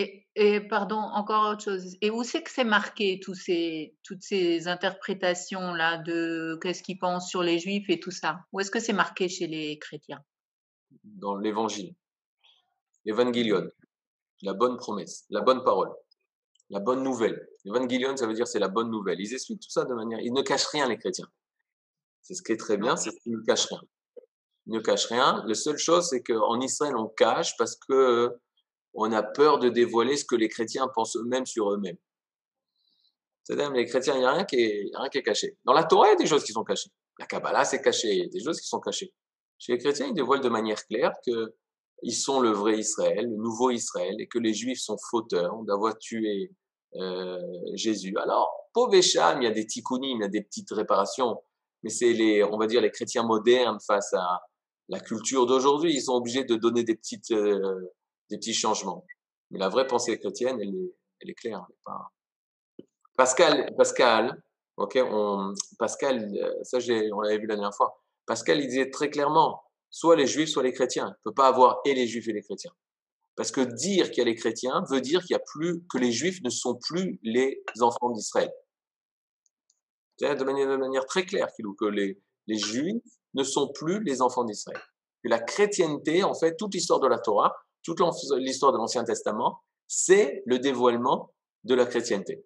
[0.00, 1.96] Et, pardon, encore autre chose.
[2.00, 7.28] Et où c'est que c'est marqué tous ces, toutes ces interprétations-là de qu'est-ce qu'ils pensent
[7.28, 8.38] sur les juifs et tout ça?
[8.52, 10.22] Où est-ce que c'est marqué chez les chrétiens?
[11.02, 11.96] Dans l'évangile.
[13.06, 13.68] Évangélion.
[14.42, 15.90] La bonne promesse, la bonne parole,
[16.70, 17.48] la bonne nouvelle.
[17.64, 19.18] Évangélion, ça veut dire c'est la bonne nouvelle.
[19.18, 20.20] Ils expliquent tout ça de manière.
[20.20, 21.28] Ils ne cachent rien, les chrétiens.
[22.22, 23.82] C'est ce qui est très bien, c'est qu'ils ne cachent rien.
[24.66, 25.42] Ils ne cachent rien.
[25.44, 28.38] La seule chose, c'est qu'en Israël, on cache parce que
[28.94, 31.98] on a peur de dévoiler ce que les chrétiens pensent eux-mêmes sur eux-mêmes.
[33.44, 35.56] C'est-à-dire, les chrétiens, il n'y a, rien qui est, rien qui est caché.
[35.64, 36.90] Dans la Torah, il y a des choses qui sont cachées.
[37.18, 38.12] La Kabbalah, c'est caché.
[38.12, 39.12] Il y a des choses qui sont cachées.
[39.58, 43.70] Chez les chrétiens, ils dévoilent de manière claire qu'ils sont le vrai Israël, le nouveau
[43.70, 46.52] Israël, et que les Juifs sont fauteurs d'avoir tué
[46.96, 47.38] euh,
[47.74, 48.14] Jésus.
[48.18, 51.42] Alors, pauvre Echam, il y a des tikkunim, il y a des petites réparations,
[51.82, 54.42] mais c'est les, on va dire, les chrétiens modernes face à
[54.88, 55.94] la culture d'aujourd'hui.
[55.94, 57.80] Ils sont obligés de donner des petites, euh,
[58.30, 59.04] des petits changements.
[59.50, 61.66] Mais la vraie pensée chrétienne, elle est, claire.
[61.84, 62.12] pas...
[63.16, 64.42] Pascal, Pascal,
[64.76, 66.78] ok, on, Pascal, euh, ça
[67.12, 68.02] on l'avait vu la dernière fois.
[68.26, 71.06] Pascal, il disait très clairement, soit les juifs, soit les chrétiens.
[71.06, 72.72] Il ne peut pas avoir et les juifs et les chrétiens.
[73.36, 75.98] Parce que dire qu'il y a les chrétiens veut dire qu'il y a plus, que
[75.98, 78.52] les juifs ne sont plus les enfants d'Israël.
[80.20, 83.02] De manière, de manière très claire, que les, les juifs
[83.34, 84.80] ne sont plus les enfants d'Israël.
[85.22, 87.54] Que la chrétienté, en fait, toute l'histoire de la Torah,
[87.94, 88.00] toute
[88.38, 91.32] l'histoire de l'Ancien Testament, c'est le dévoilement
[91.64, 92.44] de la chrétienté.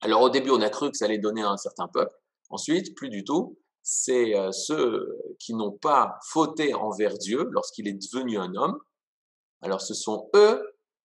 [0.00, 2.14] Alors au début, on a cru que ça allait donner à un certain peuple.
[2.50, 3.58] Ensuite, plus du tout.
[3.88, 8.80] C'est euh, ceux qui n'ont pas fauté envers Dieu lorsqu'il est devenu un homme.
[9.62, 10.60] Alors ce sont eux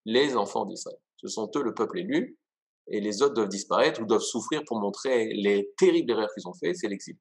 [0.06, 0.98] les enfants d'Israël.
[1.18, 2.40] Ce sont eux le peuple élu.
[2.88, 6.54] Et les autres doivent disparaître ou doivent souffrir pour montrer les terribles erreurs qu'ils ont
[6.54, 7.18] faites, c'est l'exil.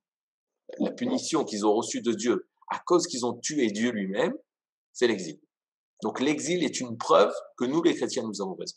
[0.78, 4.32] La punition qu'ils ont reçue de Dieu à cause qu'ils ont tué Dieu lui-même,
[4.92, 5.38] c'est l'exil.
[6.02, 8.76] Donc l'exil est une preuve que nous, les chrétiens, nous avons raison.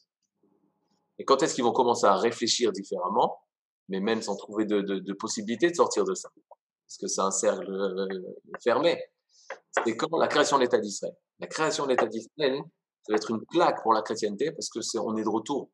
[1.20, 3.40] Et quand est-ce qu'ils vont commencer à réfléchir différemment,
[3.90, 6.30] mais même sans trouver de, de, de possibilité de sortir de ça?
[6.88, 8.08] Parce que c'est un cercle euh,
[8.64, 9.02] fermé.
[9.84, 11.16] C'est quand la création de l'État d'Israël?
[11.40, 12.62] La création de l'État d'Israël,
[13.06, 15.70] ça va être une plaque pour la chrétienté parce que c'est on est de retour.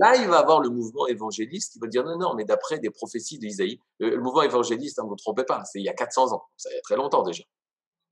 [0.00, 2.90] Là, il va avoir le mouvement évangéliste qui va dire non, non, mais d'après des
[2.90, 6.32] prophéties d'Isaïe, le, mouvement évangéliste, ne hein, vous trompez pas, c'est il y a 400
[6.32, 7.44] ans, ça fait très longtemps déjà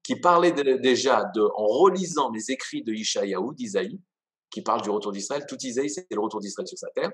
[0.02, 4.00] qui parlait déjà de, en relisant les écrits de Ishaïaou, d'Isaïe,
[4.50, 7.10] qui parle du retour d'Israël, tout Isaïe, c'est le retour d'Israël sur sa terre.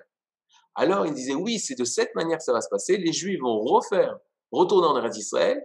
[0.74, 3.40] Alors il disait, oui, c'est de cette manière que ça va se passer, les Juifs
[3.40, 4.18] vont refaire,
[4.50, 5.62] retourner en Eretz d'Israël,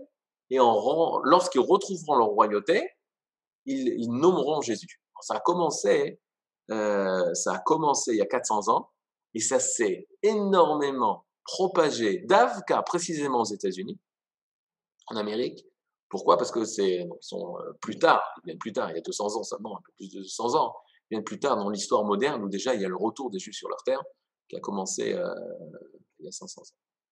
[0.50, 2.90] et lorsqu'ils retrouveront leur royauté,
[3.66, 5.02] ils, ils nommeront Jésus.
[5.22, 6.20] Ça a commencé,
[6.70, 8.90] euh, ça a commencé il y a 400 ans,
[9.34, 14.00] et ça s'est énormément propagé d'Avka précisément aux États-Unis,
[15.08, 15.66] en Amérique.
[16.14, 16.38] Pourquoi?
[16.38, 19.42] Parce que c'est sont euh, plus tard, bien plus tard, il y a 200 ans
[19.42, 20.76] seulement, un peu plus de 200 ans,
[21.10, 23.56] bien plus tard dans l'histoire moderne où déjà il y a le retour des Juifs
[23.56, 24.00] sur leur terre
[24.48, 25.34] qui a commencé euh,
[26.20, 26.66] il y a 500 ans.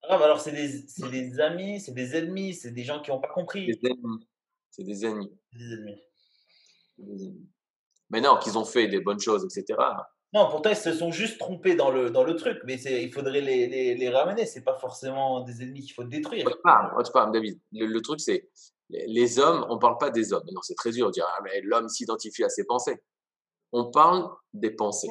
[0.03, 3.19] Ah, bah alors c'est des, des, amis, c'est des ennemis, c'est des gens qui n'ont
[3.19, 3.65] pas compris.
[3.65, 4.27] Des ennemis.
[4.69, 5.31] C'est des ennemis.
[5.51, 6.01] Des ennemis.
[6.99, 7.49] Des ennemis.
[8.11, 9.79] Mais non, qu'ils ont fait des bonnes choses, etc.
[10.33, 13.41] Non, pourtant, ils se sont juste trompés dans le, dans le truc, mais il faudrait
[13.41, 14.45] les, les, les ramener.
[14.45, 16.45] Ce pas forcément des ennemis qu'il faut détruire.
[17.31, 17.59] David.
[17.73, 18.49] Le, truc, c'est
[18.91, 20.43] les hommes, on ne parle pas des hommes.
[20.51, 23.01] Non, c'est très dur de dire ah, mais l'homme s'identifie à ses pensées.
[23.71, 25.10] On parle des pensées.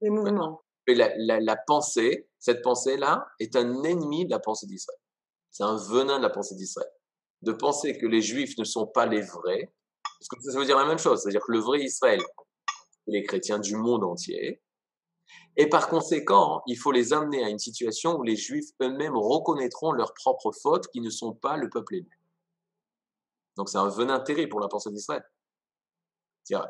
[0.00, 0.62] Des mouvements.
[0.88, 4.98] Mais la, la, la pensée, cette pensée-là, est un ennemi de la pensée d'Israël.
[5.50, 6.90] C'est un venin de la pensée d'Israël.
[7.42, 10.78] De penser que les Juifs ne sont pas les vrais, parce que ça veut dire
[10.78, 11.22] la même chose.
[11.22, 12.20] C'est-à-dire que le vrai Israël,
[13.06, 14.60] les chrétiens du monde entier.
[15.56, 19.92] Et par conséquent, il faut les amener à une situation où les juifs eux-mêmes reconnaîtront
[19.92, 22.19] leurs propres fautes qui ne sont pas le peuple élu.
[23.56, 25.22] Donc c'est un venin terrible pour la pensée d'Israël.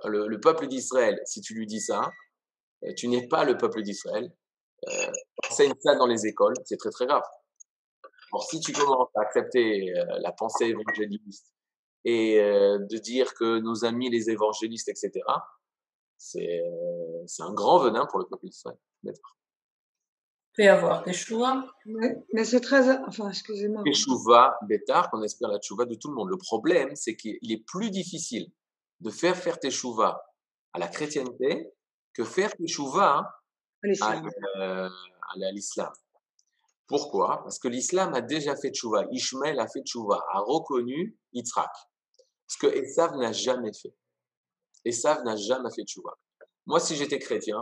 [0.05, 2.11] Le, le, peuple d'Israël, si tu lui dis ça,
[2.85, 4.31] euh, tu n'es pas le peuple d'Israël.
[4.89, 5.13] Euh,
[5.49, 7.23] enseigne ça dans les écoles, c'est très très grave.
[8.33, 11.53] Alors si tu commences à accepter euh, la pensée évangéliste
[12.05, 15.11] et euh, de dire que nos amis les évangélistes, etc.,
[16.37, 18.79] euh, c'est un grand venin pour le peuple d'Israël.
[20.61, 21.65] Peut y avoir Teshuva.
[21.87, 22.99] Oui, mais c'est très.
[23.07, 23.83] Enfin, excusez-moi.
[23.83, 26.29] Teshuva, Bétar, qu'on espère la Teshuva de tout le monde.
[26.29, 28.53] Le problème, c'est qu'il est plus difficile
[29.01, 30.23] de faire faire Teshuva
[30.75, 31.73] à la chrétienté
[32.13, 33.41] que faire Teshuva
[33.83, 35.91] à l'islam.
[36.87, 37.43] Pourquoi?
[37.43, 39.07] Parce que l'islam a déjà fait Teshuva.
[39.13, 41.71] Ishmael a fait Teshuva, a reconnu Yitzhak.
[42.49, 43.95] Ce que Esav n'a jamais fait.
[44.85, 46.19] Esav n'a jamais fait tchouva.
[46.71, 47.61] Moi, si j'étais chrétien,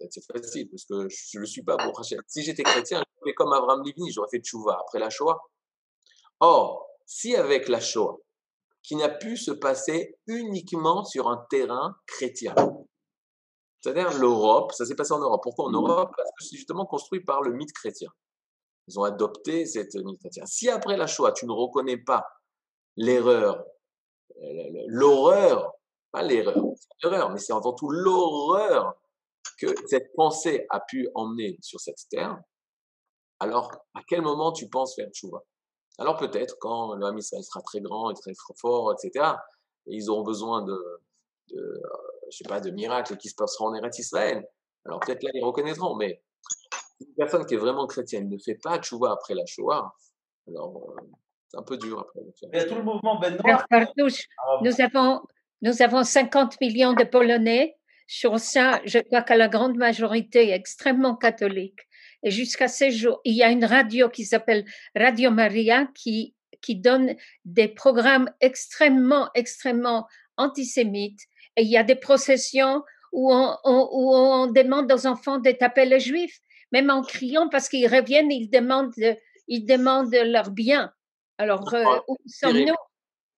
[0.00, 3.30] peut-être c'est facile parce que je ne le suis pas pour Si j'étais chrétien, j'aurais
[3.30, 5.38] fait comme Abraham Livni, j'aurais fait tchouva après la Shoah.
[6.40, 8.18] Or, si avec la Shoah,
[8.82, 12.56] qui n'a pu se passer uniquement sur un terrain chrétien,
[13.80, 15.40] c'est-à-dire l'Europe, ça s'est passé en Europe.
[15.40, 16.10] Pourquoi en Europe?
[16.16, 18.10] Parce que c'est justement construit par le mythe chrétien.
[18.88, 20.44] Ils ont adopté cette mythe chrétien.
[20.46, 22.26] Si après la Shoah, tu ne reconnais pas
[22.96, 23.64] l'erreur,
[24.88, 25.77] l'horreur
[26.18, 28.94] pas l'erreur, c'est l'erreur, mais c'est avant tout l'horreur
[29.60, 32.38] que cette pensée a pu emmener sur cette terre.
[33.40, 35.42] Alors, à quel moment tu penses faire tchouva
[35.98, 39.32] Alors peut-être quand le Israël sera très grand et très fort, etc.
[39.86, 40.78] Et ils auront besoin de,
[41.50, 41.82] de
[42.30, 44.44] je sais pas, de miracles qui se passeront en Eretz Israël.
[44.86, 46.22] Alors peut-être là ils reconnaîtront, mais
[47.00, 49.94] une personne qui est vraiment chrétienne ne fait pas tchouva après la Shoah.
[50.48, 51.02] Alors euh,
[51.48, 52.20] c'est un peu dur après.
[52.52, 53.38] Il y a tout le mouvement Ben
[54.62, 55.22] nous avons
[55.62, 57.76] nous avons 50 millions de Polonais.
[58.06, 61.80] Sur ça, je crois que la grande majorité est extrêmement catholique.
[62.22, 64.64] Et jusqu'à ces jours, il y a une radio qui s'appelle
[64.96, 71.20] Radio Maria qui, qui donne des programmes extrêmement, extrêmement antisémites.
[71.56, 75.84] Et il y a des processions où on, où on demande aux enfants de taper
[75.84, 76.38] les juifs,
[76.72, 78.94] même en criant parce qu'ils reviennent, ils demandent,
[79.48, 80.92] ils demandent leur bien.
[81.36, 82.74] Alors, euh, où sommes-nous?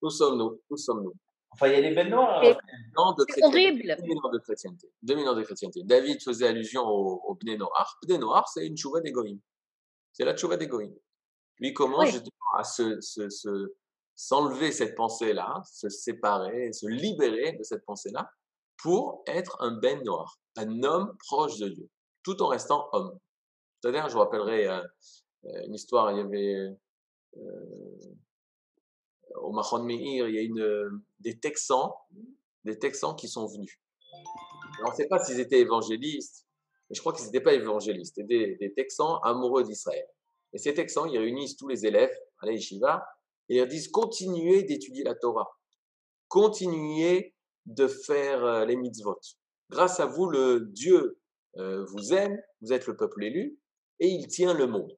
[0.02, 0.60] Où sommes-nous?
[0.70, 1.14] Où sommes-nous?
[1.52, 2.42] Enfin, il y a les belles noires.
[2.42, 3.96] C'est horrible.
[3.98, 4.92] 2000 ans de chrétienté.
[5.02, 5.82] 2000 ans de chrétienté.
[5.82, 7.98] David faisait allusion au, au Bné Noir.
[8.02, 9.40] Bné Noir, c'est une chouva d'égoïm.
[10.12, 10.94] C'est la chouva d'égoïm.
[11.58, 13.74] Lui commence justement à se, se, se,
[14.14, 18.30] s'enlever cette pensée-là, se séparer, se libérer de cette pensée-là
[18.76, 21.88] pour être un Ben Noir, un homme proche de Dieu,
[22.22, 23.18] tout en restant homme.
[23.80, 24.82] C'est-à-dire, je vous rappellerai euh,
[25.46, 26.76] euh, une histoire, il y avait
[27.36, 28.14] euh,
[29.36, 30.90] au Mahon Meir, il y a euh,
[31.20, 31.90] des Texans,
[32.64, 33.78] des Texans qui sont venus.
[34.84, 36.46] on ne sait pas s'ils étaient évangélistes,
[36.88, 40.06] mais je crois qu'ils n'étaient pas évangélistes, c'était des, Texans amoureux d'Israël.
[40.52, 42.58] Et ces Texans, ils réunissent tous les élèves à la et
[43.48, 45.48] ils disent continuez d'étudier la Torah,
[46.28, 47.34] continuez
[47.66, 49.20] de faire euh, les mitzvot.
[49.70, 51.18] Grâce à vous, le Dieu
[51.56, 53.58] euh, vous aime, vous êtes le peuple élu,
[54.00, 54.96] et il tient le monde.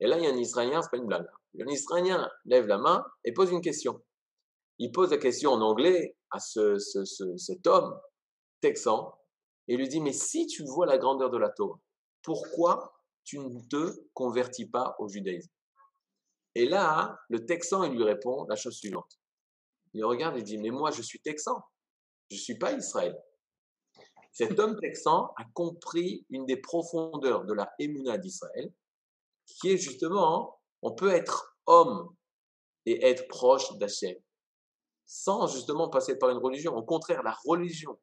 [0.00, 1.26] Et là, il y a un Israélien, c'est pas une blague.
[1.60, 4.02] Un Israélien lève la main et pose une question.
[4.78, 6.78] Il pose la question en anglais à ce,
[7.36, 7.98] cet homme
[8.60, 9.16] texan
[9.68, 11.78] et lui dit, mais si tu vois la grandeur de la Torah,
[12.22, 15.50] pourquoi tu ne te convertis pas au judaïsme?
[16.56, 19.18] Et là, le texan, il lui répond la chose suivante.
[19.92, 21.62] Il regarde et dit, mais moi, je suis texan,
[22.30, 23.16] je ne suis pas Israël.
[24.32, 28.72] Cet homme texan a compris une des profondeurs de la Emouna d'Israël,
[29.46, 32.14] qui est justement on peut être homme
[32.86, 34.16] et être proche d'Hachem,
[35.06, 36.76] sans justement passer par une religion.
[36.76, 37.98] Au contraire, la religion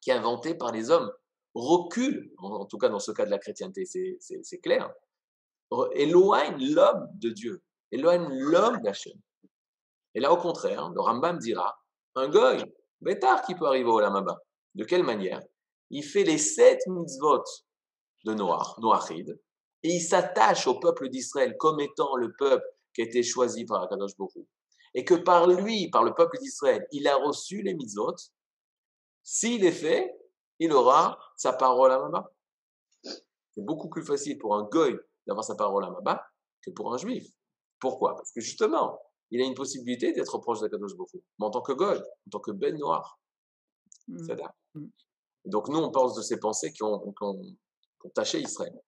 [0.00, 1.12] qui est inventée par les hommes
[1.54, 4.90] recule, en tout cas dans ce cas de la chrétienté, c'est clair,
[5.92, 9.20] éloigne l'homme de Dieu, éloigne l'homme d'Hachem.
[10.14, 11.82] Et là, au contraire, le Rambam dira,
[12.14, 12.62] un goy,
[13.00, 14.38] bêtard qui peut arriver au Lamaba.
[14.74, 15.40] De quelle manière?
[15.90, 17.42] Il fait les sept mitzvot
[18.24, 19.38] de Noach, Noachid,
[19.82, 22.64] et il s'attache au peuple d'Israël comme étant le peuple
[22.94, 24.46] qui a été choisi par Akadosh Baruch
[24.94, 28.16] et que par lui, par le peuple d'Israël, il a reçu les mitzvot,
[29.22, 30.18] s'il est fait,
[30.58, 32.32] il aura sa parole à Maba.
[33.02, 36.26] C'est beaucoup plus facile pour un goy d'avoir sa parole à Maba
[36.64, 37.30] que pour un juif.
[37.78, 38.16] Pourquoi?
[38.16, 38.98] Parce que justement,
[39.30, 42.40] il a une possibilité d'être proche d'Akadosh Baruch mais en tant que goy, en tant
[42.40, 43.20] que ben noir.
[44.08, 44.18] Mmh.
[44.26, 44.36] C'est.
[45.44, 47.40] Donc nous, on pense de ces pensées qui ont, qui ont,
[48.14, 48.78] taché Israël.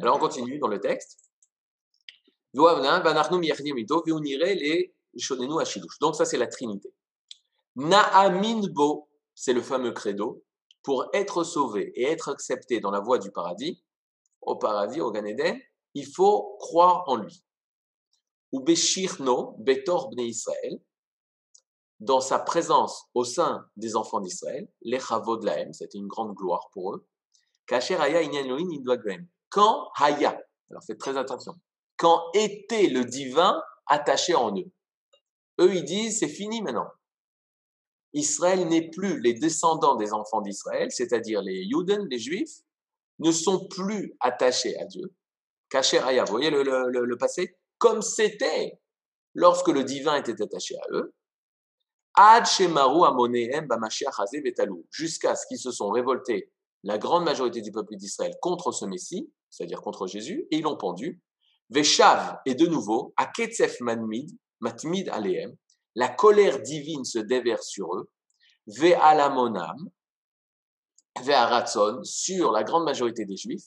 [0.00, 1.18] Alors on continue dans le texte.
[6.00, 6.92] Donc ça, c'est la Trinité.
[7.76, 10.44] Na'aminbo, c'est le fameux credo.
[10.82, 13.82] Pour être sauvé et être accepté dans la voie du paradis,
[14.40, 15.24] au paradis, au Gan
[15.94, 17.44] il faut croire en lui.
[18.50, 20.80] Ou Betor Israël,
[22.00, 26.68] dans sa présence au sein des enfants d'Israël, les Chavod Lahem, c'était une grande gloire
[26.72, 27.06] pour eux.
[27.66, 28.20] Kacher Haya
[29.52, 31.54] Quand Haya, alors faites très attention,
[31.98, 34.72] quand était le divin attaché en eux?
[35.60, 36.88] Eux, ils disent, c'est fini maintenant.
[38.14, 42.62] Israël n'est plus les descendants des enfants d'Israël, c'est-à-dire les Yuden, les Juifs,
[43.18, 45.14] ne sont plus attachés à Dieu.
[45.68, 47.54] Kacher Haya, vous voyez le passé?
[47.76, 48.80] Comme c'était
[49.34, 51.14] lorsque le divin était attaché à eux.
[54.90, 56.50] Jusqu'à ce qu'ils se sont révoltés,
[56.84, 60.76] la grande majorité du peuple d'Israël, contre ce Messie, c'est-à-dire contre Jésus, et ils l'ont
[60.76, 61.20] pendu.
[61.70, 65.54] Veshav, et de nouveau, à Ketzef Matmid, Matmid Aleem,
[65.94, 68.10] la colère divine se déverse sur eux.
[68.66, 69.90] Ve'alamonam,
[71.22, 73.66] Ve'aratson, sur la grande majorité des Juifs.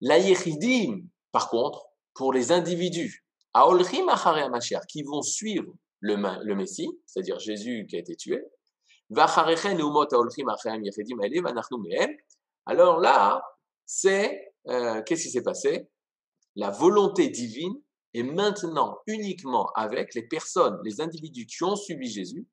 [0.00, 3.24] La Yechidim, par contre, pour les individus,
[3.54, 4.06] Aolrim
[4.88, 8.42] qui vont suivre le, Messie, c'est-à-dire Jésus qui a été tué.
[12.66, 13.42] Alors là,
[13.84, 15.88] c'est, euh, qu'est-ce qui s'est passé?
[16.56, 17.74] La volonté divine
[18.14, 22.46] est maintenant uniquement avec les personnes, les individus qui ont suivi Jésus,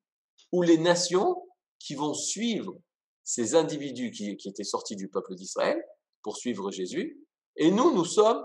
[0.52, 1.36] ou les nations
[1.78, 2.78] qui vont suivre
[3.24, 5.82] ces individus qui, étaient sortis du peuple d'Israël
[6.22, 7.22] pour suivre Jésus.
[7.56, 8.42] Et nous, nous sommes,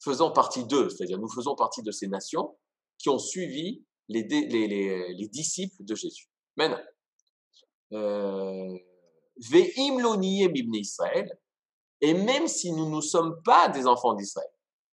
[0.00, 2.56] faisant partie d'eux, c'est-à-dire nous faisons partie de ces nations
[2.98, 6.28] qui ont suivi les, les, les, disciples de Jésus.
[6.56, 6.80] Maintenant,
[7.92, 8.78] euh,
[9.40, 11.38] Israël,
[12.00, 14.48] et même si nous ne sommes pas des enfants d'Israël,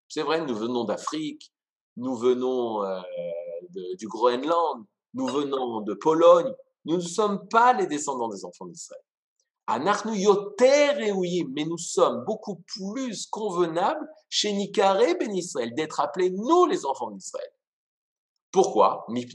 [0.07, 1.51] c'est vrai, nous venons d'Afrique,
[1.97, 3.01] nous venons euh,
[3.97, 6.51] du Groenland, nous venons de Pologne,
[6.85, 9.01] nous ne sommes pas les descendants des enfants d'Israël.
[9.67, 9.79] Mais
[11.65, 17.49] nous sommes beaucoup plus convenables chez Nicaré ben Israël d'être appelés nous les enfants d'Israël.
[18.51, 19.07] Pourquoi?
[19.07, 19.25] Parce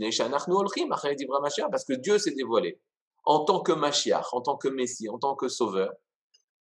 [1.84, 2.80] que Dieu s'est dévoilé
[3.24, 5.92] en tant que Mashiach, en tant que Messie, en tant que Sauveur.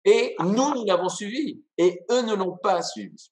[0.08, 1.62] Et nous, nous l'avons suivi.
[1.76, 3.30] Et eux ne l'ont pas suivi.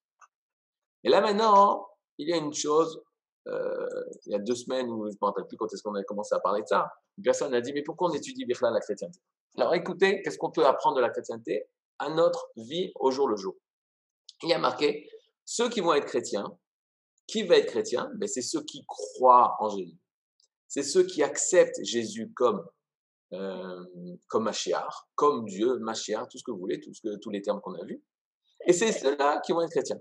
[1.04, 3.02] Et là maintenant, il y a une chose,
[3.46, 3.86] euh,
[4.26, 6.34] il y a deux semaines, je ne me rappelle plus quand est-ce qu'on a commencé
[6.34, 9.18] à parler de ça, une personne a dit, mais pourquoi on étudie Birla la chrétienté?
[9.56, 11.64] Alors écoutez, qu'est-ce qu'on peut apprendre de la chrétienté?
[11.98, 13.54] À notre vie au jour le jour
[14.42, 15.08] Il y a marqué,
[15.46, 16.58] ceux qui vont être chrétiens,
[17.26, 18.10] qui va être chrétien?
[18.16, 19.96] Ben, C'est ceux qui croient en Jésus.
[20.68, 22.62] C'est ceux qui acceptent Jésus comme,
[23.32, 23.84] euh,
[24.28, 27.42] comme Machiar, comme Dieu, Machiar, tout ce que vous voulez, tout ce que, tous les
[27.42, 28.02] termes qu'on a vus.
[28.66, 30.00] Et c'est ceux-là qui vont être chrétiens.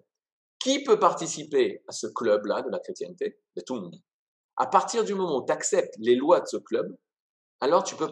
[0.59, 3.39] Qui peut participer à ce club-là de la chrétienté?
[3.55, 4.01] Ben, Tout le monde.
[4.57, 6.95] À partir du moment où tu acceptes les lois de ce club,
[7.59, 8.09] alors tu peux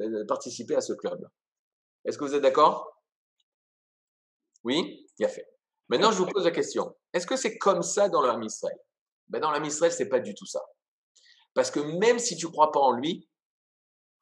[0.00, 1.26] euh, participer à ce club.
[2.04, 2.90] Est-ce que vous êtes d'accord?
[4.64, 5.06] Oui?
[5.22, 5.46] A fait.
[5.88, 6.96] Maintenant, je vous pose la question.
[7.12, 8.78] Est-ce que c'est comme ça dans l'âme Israël?
[9.28, 10.60] Ben, Dans l'âme Israël, ce n'est pas du tout ça.
[11.54, 13.28] Parce que même si tu ne crois pas en lui,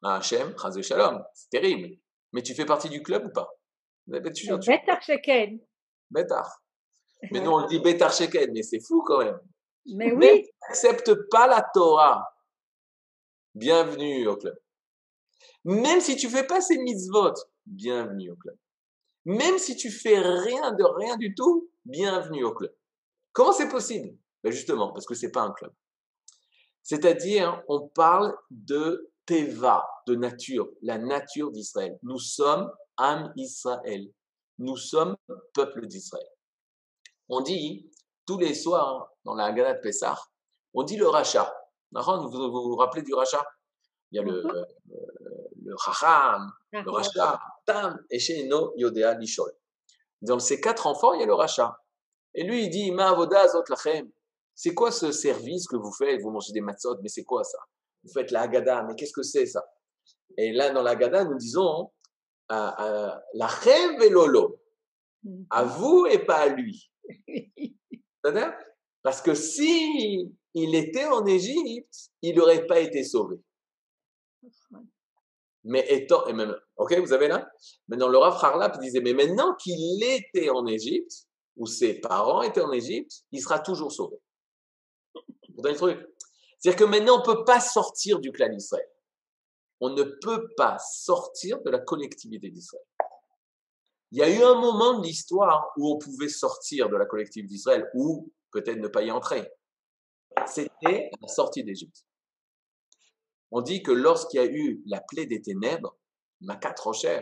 [0.01, 1.97] Hachem, Chazé Shalom, c'est terrible.
[2.31, 3.49] Mais tu fais partie du club ou pas?
[4.07, 5.59] Betar Sheken.
[6.09, 6.63] Betar.
[7.31, 9.39] Mais nous, on dit Betar Sheken, mais c'est fou quand même.
[9.85, 10.43] Mais oui.
[10.43, 12.23] tu n'acceptes pas la Torah,
[13.55, 14.57] bienvenue au club.
[15.65, 17.33] Même si tu ne fais pas ces mitzvot,
[17.65, 18.55] bienvenue au club.
[19.25, 22.73] Même si tu fais rien de rien du tout, bienvenue au club.
[23.31, 24.17] Comment c'est possible?
[24.43, 25.73] Ben Justement, parce que c'est pas un club.
[26.83, 31.99] C'est-à-dire, on parle de Teva, de nature, la nature d'Israël.
[32.01, 34.11] Nous sommes Am Israël.
[34.57, 35.15] Nous sommes
[35.53, 36.25] peuple d'Israël.
[37.27, 37.91] On dit
[38.25, 40.17] tous les soirs dans la Haggadah de Pessah
[40.73, 41.53] On dit le rachat.
[41.91, 42.01] Vous
[42.31, 43.45] vous, vous rappelez du rachat
[44.11, 44.49] Il y a le, Mhm.
[44.49, 44.65] euh,
[45.63, 46.39] le Ah,
[46.71, 49.51] le rachat, tam, et chez no yodea lishol.
[50.23, 51.77] Dans ces quatre enfants, il y a le rachat.
[52.33, 54.09] Et lui, il dit, ma avoda lachem.
[54.55, 56.19] C'est quoi ce service que vous faites?
[56.21, 57.59] Vous mangez des matzot, mais c'est quoi ça?
[58.03, 59.63] Vous faites la Haggadah, mais qu'est-ce que c'est ça?
[60.37, 61.91] Et là, dans la Haggadah, nous disons,
[62.51, 64.59] euh, euh, lachem velolo,
[65.23, 65.45] Mhm.
[65.49, 66.89] à vous et pas à lui.
[69.03, 73.37] Parce que si il était en Égypte, il n'aurait pas été sauvé.
[75.65, 77.49] Mais étant, et même, ok, vous avez là?
[77.87, 81.27] Maintenant, le Rav Harlap disait, mais maintenant qu'il était en Égypte,
[81.57, 84.17] ou ses parents étaient en Égypte, il sera toujours sauvé.
[85.13, 86.07] Vous avez le truc?
[86.59, 88.87] C'est-à-dire que maintenant, on ne peut pas sortir du clan d'Israël.
[89.79, 92.85] On ne peut pas sortir de la collectivité d'Israël.
[94.11, 97.47] Il y a eu un moment de l'histoire où on pouvait sortir de la collectivité
[97.47, 99.49] d'Israël, ou peut-être ne pas y entrer.
[100.47, 102.05] C'était la sortie d'Égypte.
[103.51, 105.97] On dit que lorsqu'il y a eu la plaie des ténèbres,
[106.41, 107.21] Makat Rocher,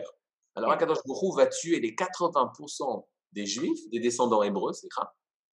[0.54, 5.08] alors Akadosh Hu va tuer les 80% des juifs, des descendants hébreux, c'est grave.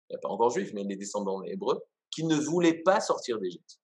[0.09, 1.81] Il n'y a pas encore juifs, mais les descendants hébreux,
[2.16, 3.82] qui ne voulaient pas sortir d'Égypte.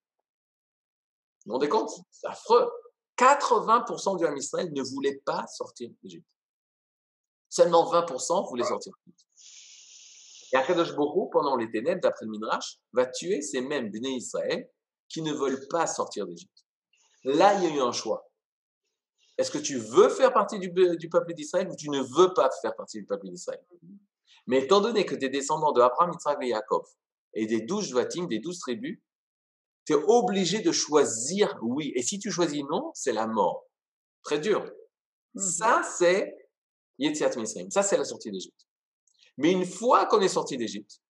[1.46, 1.92] Vous vous rendez compte?
[2.10, 2.72] C'est affreux.
[3.18, 6.26] 80% du Ham Israël ne voulait pas sortir d'Égypte.
[7.50, 9.26] Seulement 20% voulaient sortir d'Égypte.
[10.54, 14.70] Et Akadosh Hu, pendant les ténèbres, d'après le Midrash, va tuer ces mêmes Bnei Israël
[15.10, 16.66] qui ne veulent pas sortir d'Égypte.
[17.26, 18.32] Là, il y a eu un choix.
[19.38, 22.50] Est-ce que tu veux faire partie du, du peuple d'Israël ou tu ne veux pas
[22.62, 23.62] faire partie du peuple d'Israël?
[24.48, 26.86] Mais étant donné que tu es descendant de Abraham, Yitzhak et Yaakov,
[27.34, 29.00] et des douze Jvatim, des douze tribus,
[29.86, 31.92] tu es obligé de choisir oui.
[31.96, 33.66] Et si tu choisis non, c'est la mort.
[34.24, 34.70] Très dur.
[35.36, 36.36] Ça, c'est
[37.00, 37.70] Yetziat Mitzrayim.
[37.70, 38.68] Ça, c'est la sortie d'Égypte.
[39.38, 41.02] Mais une fois qu'on est sorti d'Égypte,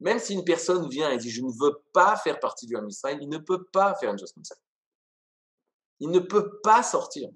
[0.00, 3.18] même si une personne vient et dit je ne veux pas faire partie du Israël,
[3.20, 4.56] il ne peut pas faire une chose comme ça.
[6.00, 7.28] Il ne peut pas sortir.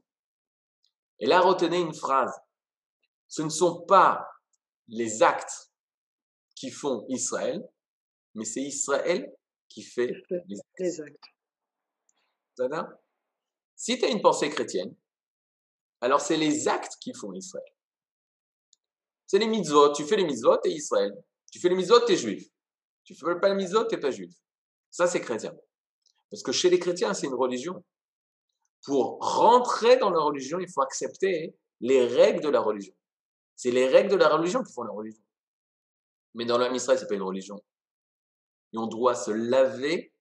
[1.20, 2.32] Et là, retenez une phrase.
[3.28, 4.28] Ce ne sont pas
[4.88, 5.70] les actes
[6.56, 7.62] qui font Israël,
[8.36, 9.34] mais c'est Israël
[9.68, 10.78] qui fait les actes.
[10.78, 11.24] Les actes.
[12.54, 12.86] C'est-à-dire,
[13.74, 14.94] Si tu as une pensée chrétienne,
[16.00, 17.72] alors c'est les actes qui font Israël.
[19.26, 19.92] C'est les mitzvot.
[19.94, 21.12] Tu fais les mitzvot, t'es Israël.
[21.50, 22.46] Tu fais les mitzvot, t'es juif.
[23.04, 24.32] Tu fais pas les mitzvot, t'es pas juif.
[24.90, 25.54] Ça, c'est chrétien.
[26.30, 27.82] Parce que chez les chrétiens, c'est une religion.
[28.84, 32.94] Pour rentrer dans la religion, il faut accepter les règles de la religion.
[33.56, 35.22] C'est les règles de la religion qui font la religion.
[36.34, 37.58] Mais dans l'âme Israël, c'est pas une religion.
[38.76, 40.12] Et on doit se laver,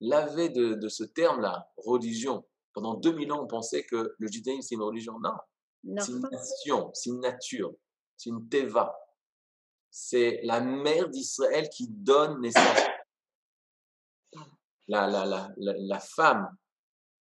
[0.00, 2.44] laver de, de ce terme-là, religion.
[2.74, 5.20] Pendant 2000 ans, on pensait que le judaïsme, c'est une religion.
[5.20, 5.36] Non.
[5.84, 6.02] Non.
[6.02, 7.72] C'est une nation, c'est une nature,
[8.16, 8.92] c'est une teva.
[9.90, 12.78] C'est la mère d'Israël qui donne naissance.
[14.88, 16.48] La, la, la, la, la femme,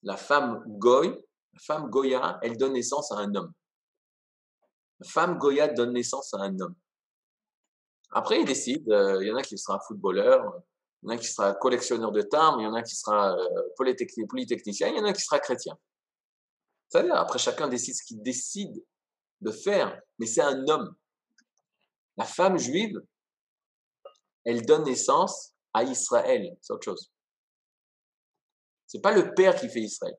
[0.03, 3.51] la femme Goy, la femme Goya, elle donne naissance à un homme.
[5.01, 6.75] La femme Goya donne naissance à un homme.
[8.11, 10.63] Après, il décide, euh, il y en a qui sera footballeur,
[11.01, 13.33] il y en a qui sera collectionneur de timbres, il y en a qui sera
[13.33, 15.77] euh, polytechni- polytechnicien, il y en a qui sera chrétien.
[16.89, 18.83] C'est-à-dire, après, chacun décide ce qu'il décide
[19.41, 20.93] de faire, mais c'est un homme.
[22.17, 22.99] La femme juive,
[24.43, 27.11] elle donne naissance à Israël, c'est autre chose.
[28.87, 30.17] C'est pas le père qui fait Israël,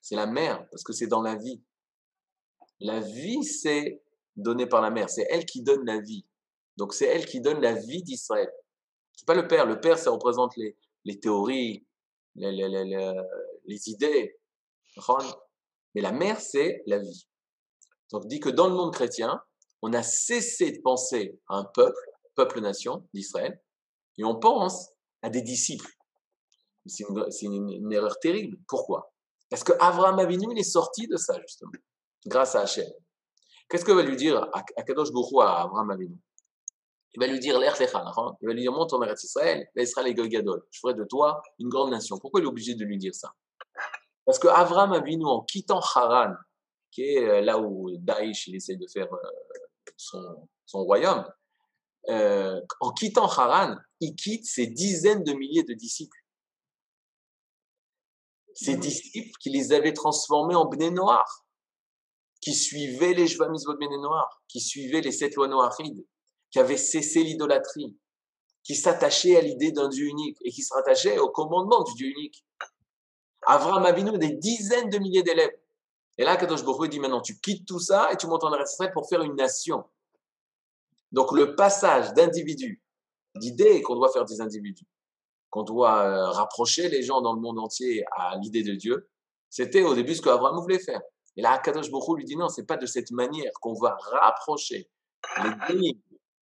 [0.00, 1.62] c'est la mère, parce que c'est dans la vie.
[2.78, 4.02] La vie, c'est
[4.36, 6.24] donné par la mère, c'est elle qui donne la vie.
[6.78, 8.50] Donc c'est elle qui donne la vie d'Israël.
[9.16, 9.66] C'est pas le père.
[9.66, 11.86] Le père, ça représente les, les théories,
[12.34, 14.36] les, idées.
[15.94, 17.26] Mais la mère, c'est la vie.
[18.10, 19.40] Donc, on dit que dans le monde chrétien,
[19.82, 22.00] on a cessé de penser à un peuple,
[22.34, 23.60] peuple-nation d'Israël,
[24.18, 24.90] et on pense
[25.22, 25.90] à des disciples.
[26.86, 27.04] C'est
[27.46, 28.58] une, erreur terrible.
[28.66, 29.12] Pourquoi?
[29.48, 31.72] Parce que Abraham Avinu, il est sorti de ça, justement,
[32.26, 32.88] grâce à Hachem.
[33.68, 36.18] Qu'est-ce que va lui dire à à Kadosh Baruch Hu à Abraham Avinu?
[37.14, 39.82] Il va lui dire, Lecha, d'accord il va lui dire, monte en Eretz Israël, là,
[39.82, 40.62] Israël est Gadol.
[40.70, 42.18] Je ferai de toi une grande nation.
[42.18, 43.34] Pourquoi il est obligé de lui dire ça?
[44.24, 46.34] Parce que Abraham Avinu, en quittant Haran,
[46.92, 49.30] qui est euh, là où Daesh il essaie de faire euh,
[49.96, 51.24] son, son royaume,
[52.08, 56.16] euh, en quittant Haran, il quitte ses dizaines de milliers de disciples.
[58.54, 61.44] Ces disciples qui les avaient transformés en Bnei Noir,
[62.40, 66.04] qui suivaient les Shva Mitzvot Bnei Noir, qui suivaient les sept lois noachides,
[66.50, 67.96] qui avaient cessé l'idolâtrie,
[68.62, 72.08] qui s'attachaient à l'idée d'un Dieu unique et qui se rattachaient au commandement du Dieu
[72.08, 72.44] unique.
[73.46, 75.56] Avraham Avinu, des dizaines de milliers d'élèves.
[76.18, 78.92] Et là, Kadosh Baruch dit maintenant, tu quittes tout ça et tu montes en Israël
[78.92, 79.84] pour faire une nation.
[81.12, 82.82] Donc le passage d'individus,
[83.36, 84.86] d'idées qu'on doit faire des individus,
[85.48, 89.08] qu'on doit euh, rapprocher les gens dans le monde entier à l'idée de Dieu,
[89.48, 91.00] c'était au début ce qu'Abraham voulait faire.
[91.36, 94.90] Et là, Akadosh Baruch lui dit non, c'est pas de cette manière qu'on va rapprocher
[95.42, 96.00] les goïms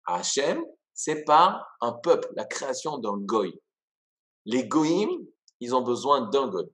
[0.09, 3.59] Hachem, c'est pas un peuple, la création d'un goy.
[4.45, 5.27] Les goïms,
[5.61, 6.67] ils ont besoin d'un goy.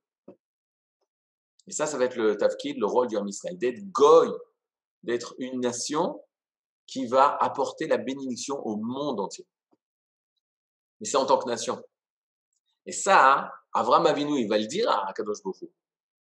[1.67, 4.31] Et ça, ça va être le tafkid, le rôle du Ham Israël, d'être goy,
[5.03, 6.23] d'être une nation
[6.87, 9.47] qui va apporter la bénédiction au monde entier.
[11.01, 11.83] Mais c'est en tant que nation.
[12.87, 15.67] Et ça, Avram Avinu, il va le dire à Kadosh Bokhu.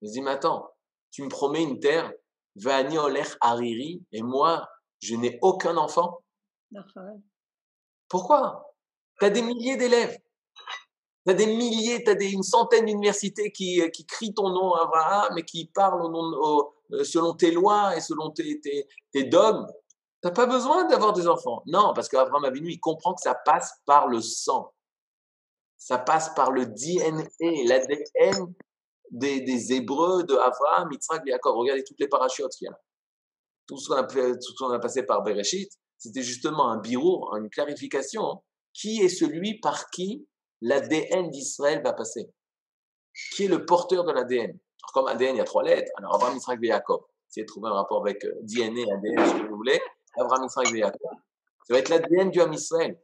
[0.01, 0.74] Il dit, mais attends,
[1.12, 2.14] tu me promets une terre,
[2.55, 4.68] Vani Olech Hariri, et moi,
[4.99, 6.22] je n'ai aucun enfant.
[8.07, 8.74] Pourquoi?
[9.20, 10.17] Tu as des milliers d'élèves.
[11.26, 14.74] Tu as des milliers, tu as des, une centaine d'universités qui, qui crient ton nom,
[14.74, 19.24] Abraham, mais qui parlent au nom, euh, selon tes lois et selon tes, tes, tes
[19.26, 19.67] dogmes.
[20.22, 21.61] Tu n'as pas besoin d'avoir des enfants.
[21.65, 24.74] Non, parce qu'Abraham Avinu, il comprend que ça passe par le sang.
[25.78, 28.53] Ça passe par le DNA, l'ADN
[29.11, 31.55] des, des Hébreux, de Abraham, Yitzhak, Jacob.
[31.55, 32.80] Regardez toutes les parachutes qu'il y a.
[33.65, 38.41] Tout ce qu'on a, a passé par Bereshit, c'était justement un birour, une clarification.
[38.73, 40.25] Qui est celui par qui
[40.61, 42.31] l'ADN d'Israël va passer?
[43.35, 44.57] Qui est le porteur de l'ADN
[44.93, 45.91] Comme ADN, il y a trois lettres.
[45.97, 47.01] Alors, Abraham, Yitzhak, Jacob.
[47.29, 49.79] Essayez de trouver un rapport avec euh, DNA, ADN, ce que vous voulez.
[50.17, 51.11] Abraham, Yitzhak, Jacob.
[51.67, 52.97] Ça va être l'ADN du Ham Israël.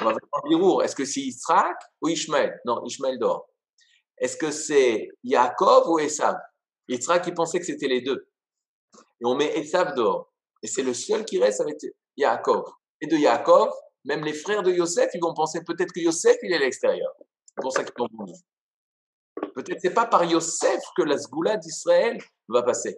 [0.00, 0.82] On va faire un birour.
[0.82, 3.48] Est-ce que c'est Yitzhak ou Ishmael Non, Ishmael dort.
[4.18, 6.36] Est-ce que c'est Yaakov ou Esav?
[6.88, 8.28] Yitzhak, il pensait que c'était les deux.
[9.20, 10.32] Et on met Esav dehors.
[10.62, 11.78] Et c'est le seul qui reste avec
[12.16, 12.64] Yaakov.
[13.00, 13.70] Et de Yaakov,
[14.04, 17.12] même les frères de Yosef, ils vont penser peut-être que Yosef, il est à l'extérieur.
[17.46, 18.32] C'est pour ça qu'ils l'ont vendu.
[19.54, 22.96] Peut-être c'est pas par Yosef que la Sgoula d'Israël va passer.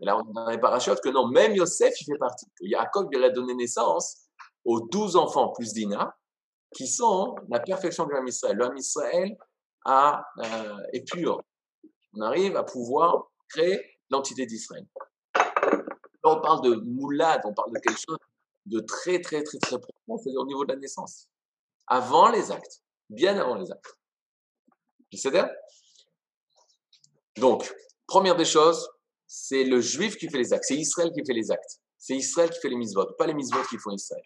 [0.00, 2.46] Et là, on a les parachutes que non, même Yosef, il fait partie.
[2.60, 4.28] Yaakov, il a donné naissance
[4.64, 6.16] aux douze enfants plus Dina,
[6.74, 8.60] qui sont la perfection du Ham Israël.
[8.60, 9.36] Ham Israël
[9.84, 11.40] a, euh, est pur.
[12.14, 14.86] On arrive à pouvoir créer l'entité d'Israël.
[16.26, 18.18] On parle de moulade, on parle de quelque chose
[18.66, 21.28] de très, très, très, très profond, c'est-à-dire au niveau de la naissance.
[21.86, 23.96] Avant les actes, bien avant les actes.
[27.36, 27.72] Donc,
[28.06, 28.88] première des choses,
[29.26, 31.80] c'est le juif qui fait les actes, c'est Israël qui fait les actes.
[31.98, 34.22] C'est Israël qui fait les mitzvot, pas les mitzvot qui font Israël.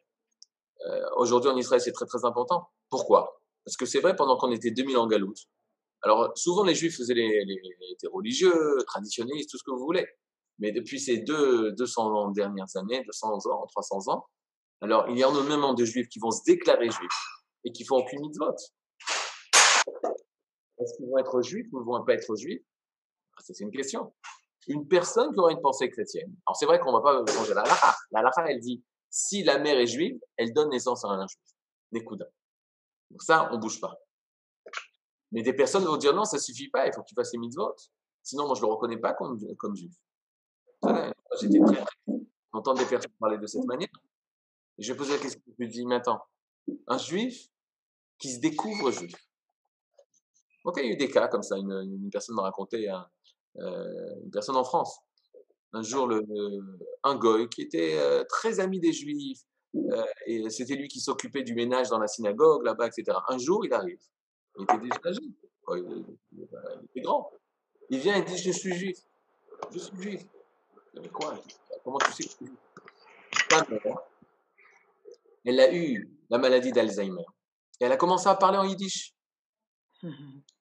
[0.87, 2.69] Euh, aujourd'hui en Israël, c'est très très important.
[2.89, 3.41] Pourquoi?
[3.65, 5.47] Parce que c'est vrai, pendant qu'on était 2000 ans en galoute,
[6.03, 7.61] alors souvent les juifs faisaient les, les,
[7.93, 10.07] étaient religieux, traditionnistes, tout ce que vous voulez.
[10.61, 14.27] Mais depuis ces deux, 200 dernières années, 200 ans, 300 ans,
[14.83, 17.27] alors il y a énormément de juifs qui vont se déclarer juifs
[17.65, 18.55] et qui font aucune mitzvot.
[20.79, 22.63] Est-ce qu'ils vont être juifs ou ne vont pas être juifs?
[23.37, 24.15] Ah, C'est une question.
[24.69, 26.35] Une personne qui aura une pensée chrétienne.
[26.47, 27.97] Alors c'est vrai qu'on va pas changer la lacha.
[28.11, 31.41] La lacha, elle dit si la mère est juive, elle donne naissance à un juif.
[31.93, 32.27] Nekuda.
[33.11, 33.95] Donc ça, on bouge pas.
[35.33, 37.75] Mais des personnes vont dire non, ça suffit pas, il faut qu'il fasse les mitzvot.
[38.23, 39.95] Sinon, moi, je le reconnais pas comme juif.
[41.41, 41.85] J'étais très
[42.53, 43.89] d'entendre des personnes parler de cette manière.
[44.79, 46.21] Et je la question, je me dis, mais attends,
[46.87, 47.49] un juif
[48.19, 49.15] qui se découvre juif.
[50.65, 51.57] Ok, il y a eu des cas comme ça.
[51.57, 53.07] Une, une personne m'a raconté, un,
[53.57, 54.99] euh, une personne en France.
[55.73, 56.23] Un jour, le,
[57.05, 59.41] un goy qui était euh, très ami des juifs,
[59.75, 63.17] euh, et c'était lui qui s'occupait du ménage dans la synagogue là-bas, etc.
[63.29, 64.01] Un jour, il arrive.
[64.59, 65.21] Il était déjà âgé.
[65.77, 66.05] il,
[66.91, 67.31] était grand.
[67.89, 68.99] Il vient et dit Je suis juif.
[69.73, 70.27] Je suis juif.
[70.95, 71.39] Mais quoi?
[71.85, 72.29] Comment tu sais
[75.45, 77.25] Elle a eu la maladie d'Alzheimer.
[77.81, 79.15] Et elle a commencé à parler en yiddish.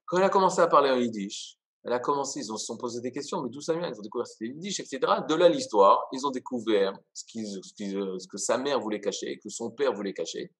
[0.06, 2.78] Quand elle a commencé à parler en yiddish, elle a commencé, ils ont, se sont
[2.78, 3.88] posé des questions, mais d'où ça vient?
[3.88, 5.00] Ils ont découvert que c'était yiddish, etc.
[5.28, 9.72] De là, l'histoire, ils ont découvert ce, ce, que sa mère voulait cacher, que son
[9.72, 10.52] père voulait cacher,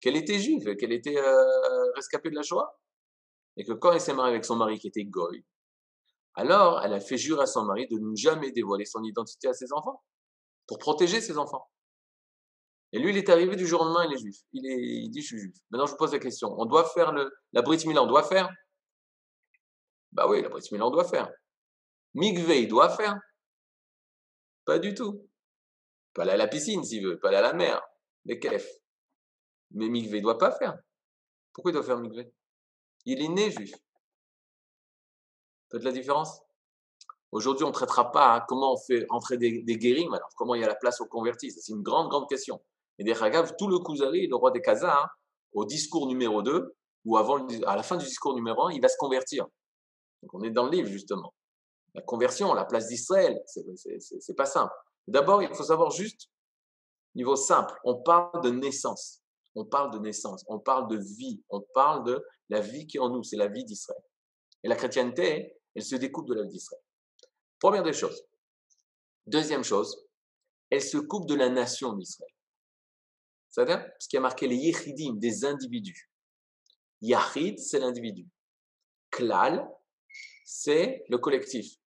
[0.00, 2.78] qu'elle était juive, qu'elle était euh, rescapée de la joie.
[3.56, 5.44] Et que quand elle s'est mariée avec son mari qui était goy,
[6.34, 9.52] alors elle a fait jurer à son mari de ne jamais dévoiler son identité à
[9.52, 10.02] ses enfants,
[10.66, 11.68] pour protéger ses enfants.
[12.92, 14.36] Et lui, il est arrivé du jour au lendemain, il est juif.
[14.52, 15.56] Il, est, il dit, je suis juif.
[15.70, 16.54] Maintenant, je vous pose la question.
[16.58, 18.48] On doit faire le, la Brit Mila, on doit faire?
[20.12, 21.30] Bah oui, la Brit Mila, on doit faire.
[22.14, 23.18] Mikve, il doit faire?
[24.64, 25.28] Pas du tout.
[26.14, 27.82] Pas aller à la piscine, s'il veut, pas aller à la mer.
[28.24, 28.66] Mais kef.
[29.72, 30.74] Mais Mikve, il doit pas faire.
[31.52, 32.26] Pourquoi il doit faire Mikve
[33.04, 33.74] Il est né juif.
[35.70, 36.40] Faites la différence?
[37.30, 40.54] Aujourd'hui, on ne traitera pas hein, comment on fait rentrer des, des guérim, alors comment
[40.54, 41.50] il y a la place aux convertis?
[41.50, 42.60] C'est une grande, grande question.
[42.98, 45.08] Et des Ragav, tout le Kuzari, le roi des Khazars, hein,
[45.52, 48.88] au discours numéro 2, ou avant, à la fin du discours numéro 1, il va
[48.88, 49.46] se convertir.
[50.22, 51.34] Donc on est dans le livre, justement.
[51.94, 54.72] La conversion, la place d'Israël, c'est pas simple.
[55.06, 56.28] D'abord, il faut savoir juste,
[57.14, 59.22] niveau simple, on parle de naissance.
[59.54, 63.00] On parle de naissance, on parle de vie, on parle de La vie qui est
[63.00, 64.02] en nous, c'est la vie d'Israël.
[64.62, 66.82] Et la chrétienté, elle se découpe de la vie d'Israël.
[67.58, 68.24] Première des choses.
[69.26, 70.06] Deuxième chose,
[70.70, 72.32] elle se coupe de la nation d'Israël.
[73.50, 76.10] C'est-à-dire, ce qui a marqué les yichidim, des individus.
[77.00, 78.26] Yahid, c'est l'individu.
[79.10, 79.66] Klal,
[80.44, 81.76] c'est le collectif.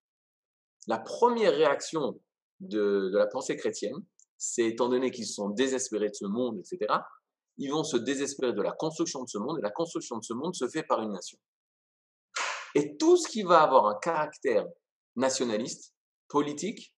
[0.87, 2.21] La première réaction
[2.61, 4.05] de, de la pensée chrétienne,
[4.37, 6.93] c'est étant donné qu'ils sont désespérés de ce monde, etc.,
[7.59, 10.33] ils vont se désespérer de la construction de ce monde, et la construction de ce
[10.33, 11.39] monde se fait par une nation.
[12.75, 14.67] Et tout ce qui va avoir un caractère
[15.17, 15.95] nationaliste,
[16.29, 16.95] politique,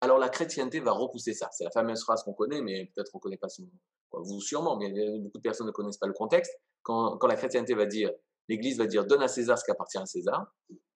[0.00, 1.48] alors la chrétienté va repousser ça.
[1.50, 3.68] C'est la fameuse phrase qu'on connaît, mais peut-être on ne connaît pas son...
[4.12, 6.52] Vous sûrement, mais beaucoup de personnes ne connaissent pas le contexte.
[6.82, 8.12] Quand, la chrétienté va dire,
[8.48, 10.46] l'Église va dire, donne à César ce qui appartient à César,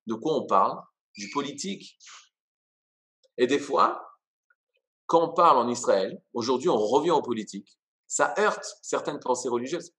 [0.07, 0.81] de quoi on parle?
[1.15, 1.99] Du politique.
[3.37, 4.01] Et des fois,
[5.05, 7.77] quand on parle en Israël, aujourd'hui on revient aux politiques,
[8.07, 9.93] ça heurte certaines pensées religieuses,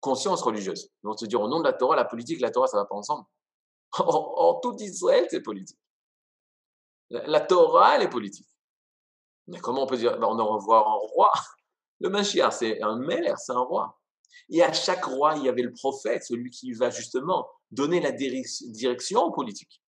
[0.00, 0.90] conscience religieuse.
[1.02, 2.82] Ils vont se dire, au nom de la Torah, la politique, la Torah, ça ne
[2.82, 3.24] va pas ensemble.
[3.98, 5.78] En, tout Israël, c'est politique.
[7.10, 8.48] La, Torah, elle est politique.
[9.46, 11.32] Mais comment on peut dire, ben, on en revoit un roi?
[12.00, 13.98] Le Mashiach, c'est un maire, c'est un roi.
[14.50, 18.12] Et à chaque roi, il y avait le prophète, celui qui va justement donner la
[18.12, 19.82] direction politique.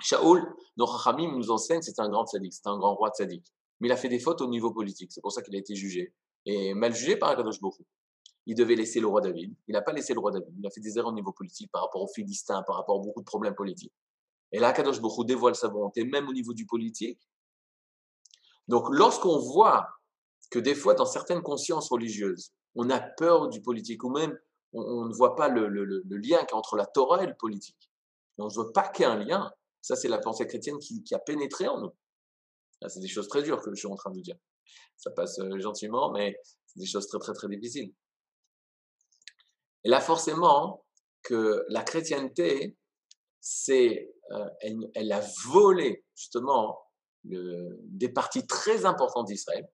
[0.00, 0.86] Shaoul, nos
[1.32, 3.46] nous enseigne, c'est un grand sadique, c'est un grand roi sadique.
[3.80, 5.74] Mais il a fait des fautes au niveau politique, c'est pour ça qu'il a été
[5.74, 6.14] jugé.
[6.46, 7.84] Et mal jugé par Akadosh Bokhu.
[8.46, 9.54] Il devait laisser le roi David.
[9.68, 10.54] Il n'a pas laissé le roi David.
[10.58, 13.02] Il a fait des erreurs au niveau politique par rapport aux Philistins, par rapport à
[13.02, 13.92] beaucoup de problèmes politiques.
[14.52, 17.20] Et là, Akadosh Bokhu dévoile sa volonté, même au niveau du politique.
[18.68, 19.88] Donc, lorsqu'on voit
[20.50, 24.38] que des fois, dans certaines consciences religieuses, on a peur du politique, ou même
[24.72, 25.66] on, ne voit pas le,
[26.08, 27.90] lien entre la Torah et le politique.
[28.38, 29.52] on ne voit pas qu'il y a un lien.
[29.80, 31.92] Ça, c'est la pensée chrétienne qui, a pénétré en nous.
[32.88, 34.36] C'est des choses très dures que je suis en train de dire.
[34.96, 37.92] Ça passe euh, gentiment, mais c'est des choses très, très, très difficiles.
[39.84, 40.84] Et là, forcément,
[41.22, 42.76] que la chrétienté,
[43.40, 44.48] c'est, euh,
[44.94, 46.80] elle, a volé justement
[47.24, 49.66] des parties très importantes d'Israël,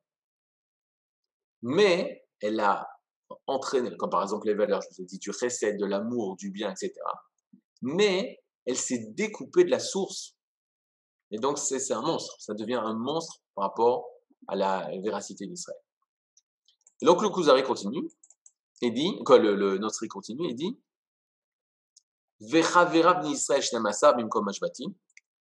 [1.63, 2.89] mais elle a
[3.47, 6.51] entraîné, comme par exemple les valeurs, je vous ai dit, du recette, de l'amour, du
[6.51, 6.93] bien, etc.
[7.83, 10.37] Mais elle s'est découpée de la source.
[11.31, 12.35] Et donc, c'est un monstre.
[12.41, 14.09] Ça devient un monstre par rapport
[14.49, 15.79] à la véracité d'Israël.
[17.03, 18.11] Donc, le Kuzari continue
[18.83, 20.79] et dit, quoi, le, le Nostri continue et dit,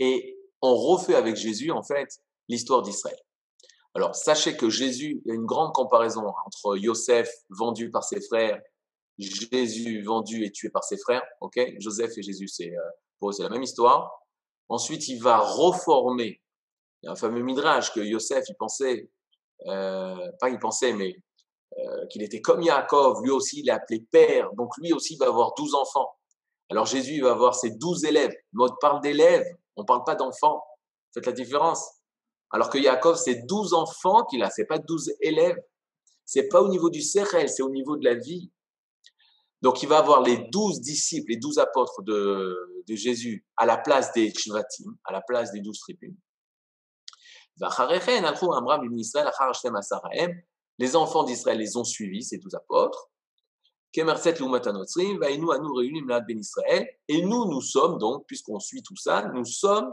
[0.00, 2.08] et on refait avec Jésus, en fait,
[2.48, 3.18] l'histoire d'Israël.
[3.94, 8.20] Alors, sachez que Jésus, il y a une grande comparaison entre Yosef vendu par ses
[8.20, 8.60] frères,
[9.18, 11.22] Jésus vendu et tué par ses frères.
[11.40, 14.12] Ok, Joseph et Jésus, c'est euh, c'est la même histoire.
[14.68, 16.40] Ensuite, il va reformer.
[17.02, 19.10] Il y a un fameux midrash que Yosef, il pensait,
[19.66, 21.16] euh, pas il pensait, mais
[21.76, 23.22] euh, qu'il était comme Yaakov.
[23.22, 24.50] Lui aussi, il est appelé père.
[24.54, 26.08] Donc, lui aussi, il va avoir douze enfants.
[26.70, 28.34] Alors, Jésus, il va avoir ses douze élèves.
[28.52, 29.46] Mode parle d'élèves,
[29.76, 30.62] on parle pas d'enfants.
[31.14, 31.84] Faites la différence.
[32.50, 35.58] Alors que Yaakov, c'est 12 enfants qu'il a, c'est pas 12 élèves.
[36.24, 38.50] C'est pas au niveau du Sechel, c'est au niveau de la vie.
[39.60, 43.76] Donc il va avoir les 12 disciples, les 12 apôtres de, de Jésus à la
[43.76, 46.14] place des Shvatim, à la place des 12 tribus.
[50.78, 53.10] Les enfants d'Israël les ont suivis, ces 12 apôtres.
[53.96, 54.02] Et
[57.22, 59.92] nous, nous sommes donc, puisqu'on suit tout ça, nous sommes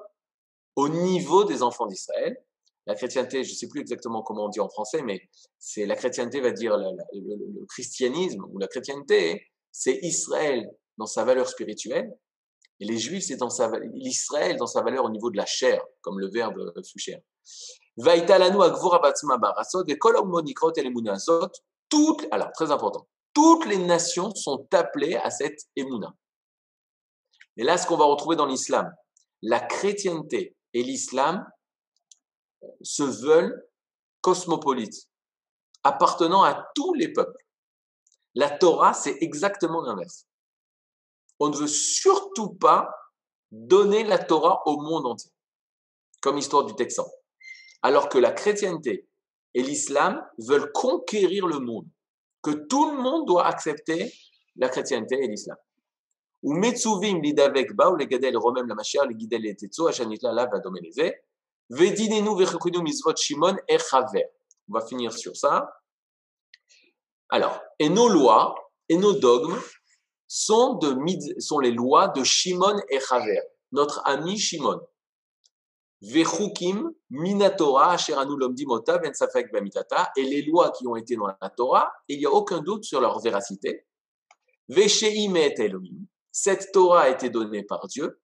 [0.75, 2.37] au niveau des enfants d'Israël.
[2.85, 5.27] La chrétienté, je ne sais plus exactement comment on dit en français, mais
[5.57, 11.49] c'est la chrétienté va dire le, christianisme ou la chrétienté, c'est Israël dans sa valeur
[11.49, 12.15] spirituelle,
[12.79, 15.81] et les juifs, c'est dans sa l'Israël dans sa valeur au niveau de la chair,
[16.01, 17.17] comme le verbe fucher.
[21.89, 26.13] Toutes, alors très important, toutes les nations sont appelées à cette émouna.
[27.57, 28.93] Et là, ce qu'on va retrouver dans l'islam,
[29.41, 31.45] la chrétienté et l'islam
[32.81, 33.65] se veulent
[34.21, 35.07] cosmopolites,
[35.83, 37.45] appartenant à tous les peuples.
[38.33, 40.25] La Torah, c'est exactement l'inverse.
[41.39, 42.89] On ne veut surtout pas
[43.51, 45.31] donner la Torah au monde entier,
[46.21, 47.05] comme histoire du Texan.
[47.85, 49.07] Alors que la chrétienté
[49.53, 51.85] et l'islam veulent conquérir le monde,
[52.41, 54.11] que tout le monde doit accepter
[54.55, 55.55] la chrétienté et l'islam.
[56.41, 58.07] Ou Metsuvim lidavek ou les
[63.17, 64.25] shimon echaver.
[64.67, 65.71] On va finir sur ça.
[67.29, 68.55] Alors, et nos lois
[68.89, 69.61] et nos dogmes
[70.27, 74.81] sont, de, sont les lois de Shimon et Chaver, notre ami Shimon.
[76.05, 77.97] Vechukim minatora
[79.01, 82.31] ben safek bamitata, et les lois qui ont été dans la Torah, il n'y a
[82.31, 83.85] aucun doute sur leur véracité.
[84.69, 86.07] Et.
[86.31, 88.19] Cette Torah a été donnée par Dieu.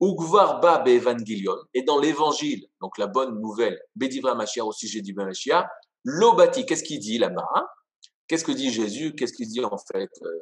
[0.00, 1.56] Ugvar ba be'evangelion.
[1.72, 5.66] Et dans l'évangile, donc la bonne nouvelle, Bedivra Mashiach au sujet du Mashiach,
[6.04, 7.66] l'obati, qu'est-ce qu'il dit là-bas
[8.28, 9.14] Qu'est-ce que dit Jésus?
[9.14, 10.40] Qu'est-ce qu'il dit en fait euh,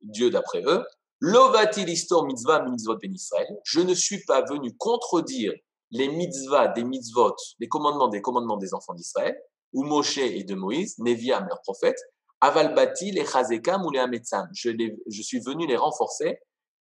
[0.00, 0.84] Dieu d'après eux?
[1.20, 3.48] L'obati l'histoire mitzvah mitzvot ben Israël.
[3.64, 5.52] Je ne suis pas venu contredire
[5.90, 9.40] les mitzvahs des mitzvot, les commandements des commandements des enfants d'Israël,
[9.72, 12.00] ou Moshe et de Moïse, Neviam, leurs prophètes,
[12.40, 14.48] Avalbati, les Chazekam ou les Ametsam.
[14.52, 14.70] Je,
[15.06, 16.38] je suis venu les renforcer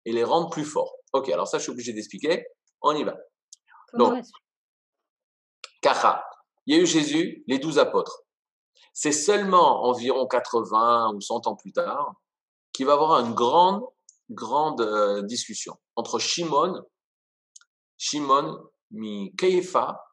[0.04, 0.94] et les rendre plus forts.
[1.12, 2.46] Ok, alors ça, je suis obligé d'expliquer.
[2.80, 3.16] On y va.
[3.94, 4.24] Donc,
[5.80, 6.24] Kacha,
[6.66, 8.22] il y a eu Jésus, les douze apôtres.
[8.92, 12.14] C'est seulement environ 80 ou 100 ans plus tard
[12.72, 13.82] qu'il va avoir une grande,
[14.30, 16.82] grande euh, discussion entre Shimon,
[17.96, 20.04] Shimon mi Keifa,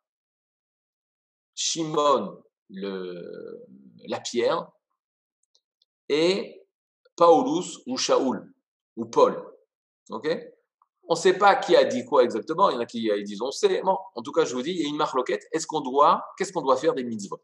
[1.54, 3.64] Shimon le,
[4.08, 4.68] la pierre,
[6.10, 6.66] et
[7.16, 8.54] Paulus ou Shaoul
[8.96, 9.42] ou Paul.
[10.10, 10.30] Ok?
[11.08, 12.70] On ne sait pas qui a dit quoi exactement.
[12.70, 13.82] Il y en a qui disent on sait.
[13.84, 15.44] Bon, en tout cas, je vous dis, il y a une marloquette.
[15.52, 17.42] Est-ce qu'on doit, qu'est-ce qu'on doit faire des mitzvot?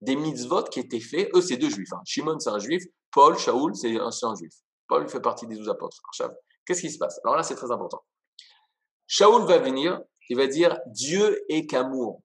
[0.00, 1.30] Des mitzvot qui étaient faits.
[1.34, 1.92] Eux, c'est deux juifs.
[1.92, 2.02] Hein.
[2.04, 2.84] Shimon, c'est un juif.
[3.10, 4.54] Paul, Shaoul, c'est un, juif.
[4.88, 6.00] Paul fait partie des douze apôtres.
[6.66, 7.20] Qu'est-ce qui se passe?
[7.24, 8.04] Alors là, c'est très important.
[9.06, 10.00] Shaoul va venir.
[10.30, 12.22] Il va dire Dieu est qu'amour,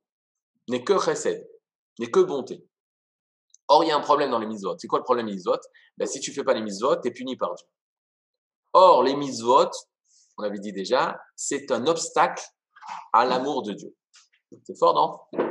[0.70, 1.46] n'est que chesed,
[2.00, 2.66] n'est que bonté.
[3.68, 4.78] Or, il y a un problème dans les mitzvot.
[4.78, 5.60] C'est quoi le problème des mitzvot?
[5.98, 7.68] Ben, Si tu fais pas les mitzvot, tu es puni par Dieu.
[8.74, 9.70] Or, les mitzvot,
[10.38, 12.44] on avait dit déjà, c'est un obstacle
[13.14, 13.96] à l'amour de Dieu.
[14.64, 15.42] C'est fort, non?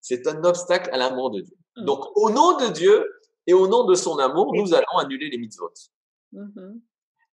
[0.00, 1.56] C'est un obstacle à l'amour de Dieu.
[1.76, 1.84] Mm.
[1.84, 3.06] Donc, au nom de Dieu
[3.46, 5.72] et au nom de son amour, nous allons annuler les mitzvot.
[6.32, 6.80] Mm-hmm.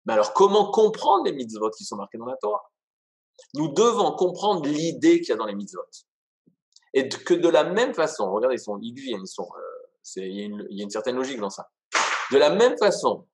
[0.05, 2.63] Mais alors, comment comprendre les mitzvot qui sont marqués dans la Torah?
[3.53, 5.81] Nous devons comprendre l'idée qu'il y a dans les mitzvot.
[6.93, 9.85] Et que de la même façon, regardez, ils sont, ils sont euh,
[10.15, 11.69] il y, a une certaine logique dans ça.
[12.31, 13.27] De la même façon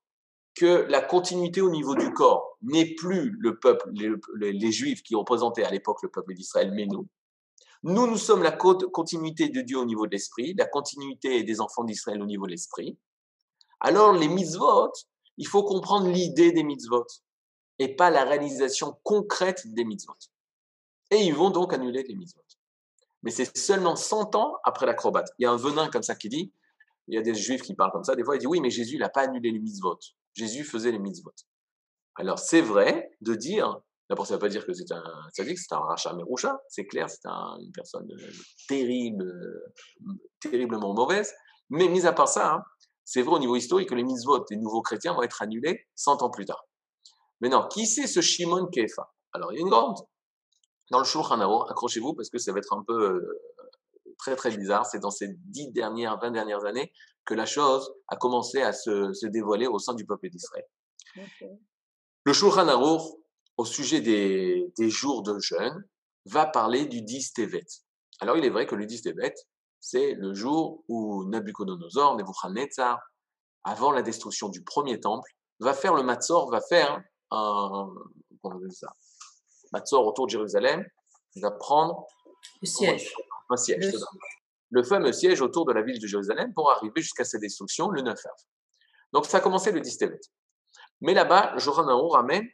[0.55, 5.63] que la continuité au niveau du corps n'est plus le peuple, les, Juifs qui représentaient
[5.63, 7.07] à l'époque le peuple d'Israël, mais nous.
[7.83, 11.83] Nous, nous sommes la continuité de Dieu au niveau de l'esprit, la continuité des enfants
[11.83, 12.97] d'Israël au niveau de l'esprit.
[13.79, 14.91] Alors, les mitzvot,
[15.37, 17.05] il faut comprendre l'idée des mitzvot
[17.79, 20.17] et pas la réalisation concrète des mitzvot.
[21.09, 22.43] Et ils vont donc annuler les mitzvot.
[23.23, 25.29] Mais c'est seulement 100 ans après l'acrobate.
[25.37, 26.53] Il y a un venin comme ça qui dit
[27.07, 28.15] il y a des juifs qui parlent comme ça.
[28.15, 29.99] Des fois, ils disent oui, mais Jésus n'a pas annulé les mitzvot.
[30.33, 31.33] Jésus faisait les mitzvot.
[32.15, 35.03] Alors, c'est vrai de dire, d'abord, ça ne veut pas dire que c'est un
[35.35, 36.61] que c'est un rachat meroucha.
[36.69, 38.07] C'est clair, c'est une personne
[38.67, 39.33] terrible,
[40.39, 41.33] terriblement mauvaise.
[41.69, 42.63] Mais mis à part ça, hein,
[43.11, 46.21] c'est vrai au niveau historique que les mitzvot des nouveaux chrétiens vont être annulés 100
[46.21, 46.65] ans plus tard.
[47.41, 49.11] Maintenant, qui c'est ce Shimon Kefa?
[49.33, 49.97] Alors, il y a une grande.
[50.91, 53.41] Dans le Shulchan accrochez-vous parce que ça va être un peu euh,
[54.17, 54.85] très très bizarre.
[54.85, 56.93] C'est dans ces dix dernières, vingt dernières années
[57.25, 60.65] que la chose a commencé à se, dévoiler au sein du peuple d'Israël.
[62.23, 63.01] Le Shulchan Aruch,
[63.57, 65.83] au sujet des, jours de jeûne,
[66.27, 67.67] va parler du 10 Tevet.
[68.21, 69.33] Alors il est vrai que le 10 Tevet,
[69.81, 72.99] c'est le jour où Nabucodonosor, Nebuchadnezzar,
[73.63, 75.29] avant la destruction du premier temple,
[75.59, 77.93] va faire le Matzor, va faire un,
[78.41, 78.87] comment on ça,
[79.73, 80.85] Matzor autour de Jérusalem,
[81.35, 82.05] il va prendre
[82.61, 83.13] le siège
[83.51, 83.93] un siège.
[84.69, 84.83] Le...
[84.83, 88.17] fameux siège autour de la ville de Jérusalem pour arriver jusqu'à sa destruction le 9
[88.25, 88.31] av.
[89.13, 90.21] Donc ça a commencé le 10 Tevet.
[91.01, 92.47] Mais là-bas, Johannaon ramène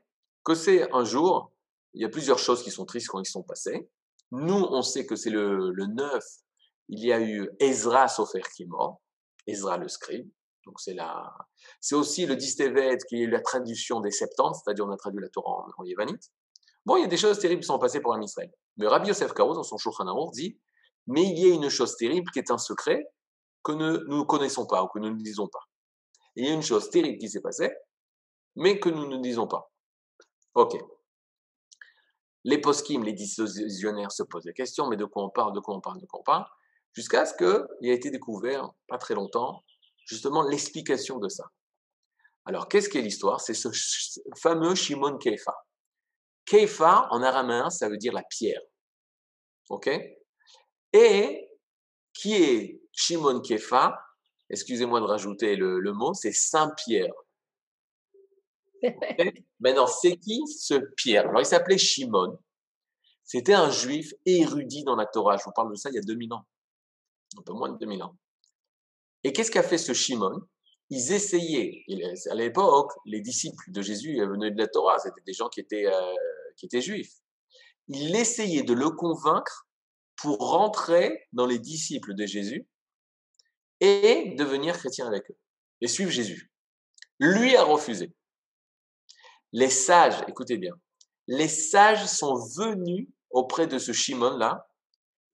[0.44, 1.52] que c'est un jour,
[1.94, 3.90] il y a plusieurs choses qui sont tristes quand ils sont passées.
[4.32, 6.24] Nous, on sait que c'est le, le 9,
[6.90, 9.02] il y a eu Ezra Sofer qui est mort,
[9.46, 10.30] Ezra le scribe.
[10.66, 11.34] Donc c'est la,
[11.80, 15.22] c'est aussi le 10 Tevet qui est la traduction des Septante, c'est-à-dire on a traduit
[15.22, 16.32] la Torah en, yévanite.
[16.86, 18.52] Bon, il y a des choses terribles qui sont passées pour un Israël.
[18.76, 20.60] Mais Rabbi Yosef Karo, dans son Shulchan dit
[21.08, 23.08] mais il y a une chose terrible qui est un secret
[23.64, 25.64] que nous ne connaissons pas ou que nous ne disons pas.
[26.36, 27.72] il y a une chose terrible qui s'est passée,
[28.56, 29.72] mais que nous ne disons pas.
[30.54, 30.78] Ok.
[32.44, 35.76] Les poskim, les décisionnaires se posent la question, mais de quoi on parle, de quoi
[35.76, 36.46] on parle, de quoi on parle,
[36.98, 39.64] jusqu'à ce qu'il ait été découvert, pas très longtemps,
[40.08, 41.44] justement l'explication de ça.
[42.46, 43.40] Alors, qu'est-ce qu'est l'histoire?
[43.40, 43.70] C'est ce
[44.36, 45.54] fameux Shimon Keifa.
[46.44, 48.62] Keifa, en araméen, ça veut dire la pierre.
[49.70, 49.88] OK?
[50.92, 51.48] Et
[52.14, 54.04] qui est Shimon Kefa
[54.50, 57.14] Excusez-moi de rajouter le, mot, c'est Saint-Pierre.
[59.60, 61.30] Maintenant, c'est qui ce Pierre?
[61.30, 62.40] Alors, il s'appelait Shimon.
[63.24, 65.38] C'était un juif érudit dans la Torah.
[65.38, 66.46] Je vous parle de ça il y a 2000 ans.
[67.38, 68.18] Un peu moins de 2000 ans.
[69.24, 70.42] Et qu'est-ce qu'a fait ce Shimon?
[70.90, 71.84] Ils essayaient,
[72.30, 75.86] à l'époque, les disciples de Jésus venaient de la Torah, c'était des gens qui étaient,
[75.86, 76.14] euh,
[76.56, 77.14] qui étaient juifs.
[77.90, 79.68] Ils essayaient de le convaincre
[80.16, 82.68] pour rentrer dans les disciples de Jésus
[83.80, 85.38] et devenir chrétien avec eux
[85.82, 86.52] et suivre Jésus.
[87.20, 88.14] Lui a refusé.
[89.52, 90.74] Les sages, écoutez bien,
[91.28, 94.67] les sages sont venus auprès de ce Shimon-là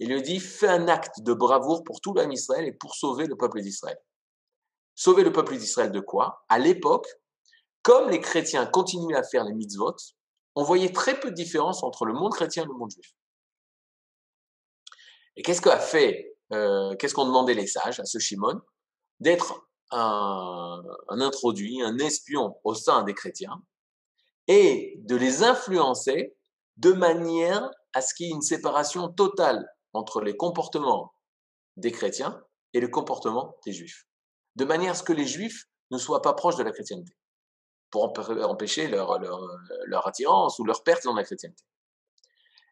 [0.04, 3.26] et lui dit fais un acte de bravoure pour tout l'homme Israël et pour sauver
[3.26, 3.98] le peuple d'Israël.
[4.96, 6.44] Sauver le peuple d'Israël de quoi?
[6.50, 7.08] À l'époque,
[7.84, 9.96] comme les chrétiens continuaient à faire les mitzvot,
[10.56, 13.16] on voyait très peu de différence entre le monde chrétien et le monde juif.
[15.38, 18.60] Et qu'est-ce qu'a fait, euh, qu'est-ce les sages à ce Shimon?
[19.22, 23.64] D'être un introduit, un espion au sein des chrétiens
[24.48, 26.36] et de les influencer
[26.76, 31.14] de manière à ce qu'il y ait une séparation totale entre les comportements
[31.78, 34.08] des chrétiens et le comportement des juifs.
[34.56, 37.16] De manière à ce que les juifs ne soient pas proches de la chrétienté,
[37.90, 39.40] pour empêcher leur, leur,
[39.86, 41.64] leur attirance ou leur perte dans la chrétienté.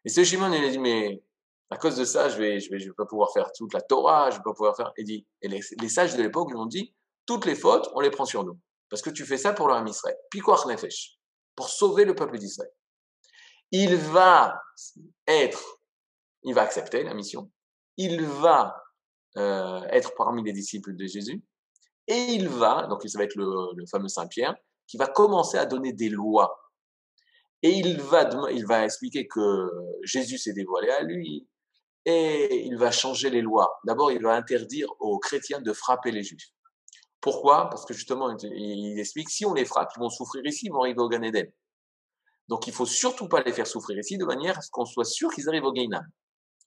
[0.04, 1.22] Et ce Shimon, il a dit, mais
[1.70, 3.80] à cause de ça, je vais, je vais, je vais pas pouvoir faire toute la
[3.80, 4.92] Torah, je vais pas pouvoir faire.
[4.96, 6.94] Et, dit, et les, les sages de l'époque lui ont dit,
[7.24, 8.58] toutes les fautes, on les prend sur nous.
[8.88, 10.16] Parce que tu fais ça pour leur Israël.
[10.30, 11.18] Pikoach nefesh.
[11.54, 12.70] Pour sauver le peuple d'Israël.
[13.70, 14.60] Il va
[15.26, 15.78] être,
[16.44, 17.50] il va accepter la mission.
[17.96, 18.82] Il va
[19.36, 21.42] euh, être parmi les disciples de Jésus.
[22.08, 24.54] Et il va, donc ça va être le, le fameux Saint Pierre,
[24.86, 26.58] qui va commencer à donner des lois.
[27.62, 29.70] Et il va, il va expliquer que
[30.02, 31.48] Jésus s'est dévoilé à lui,
[32.04, 33.78] et il va changer les lois.
[33.84, 36.50] D'abord, il va interdire aux chrétiens de frapper les juifs.
[37.20, 37.70] Pourquoi?
[37.70, 40.80] Parce que justement, il explique, si on les frappe, ils vont souffrir ici, ils vont
[40.80, 41.46] arriver au Gan Eden.
[42.48, 45.04] Donc, il faut surtout pas les faire souffrir ici, de manière à ce qu'on soit
[45.04, 46.04] sûr qu'ils arrivent au Gainam.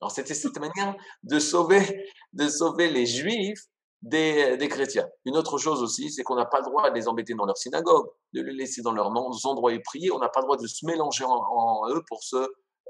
[0.00, 3.60] Alors, c'était cette manière de sauver, de sauver les juifs
[4.02, 5.08] des, des chrétiens.
[5.24, 7.56] Une autre chose aussi, c'est qu'on n'a pas le droit de les embêter dans leur
[7.56, 9.10] synagogue, de les laisser dans leurs
[9.46, 10.10] endroits et prier.
[10.12, 12.36] On n'a pas le droit de se mélanger en, en eux pour se,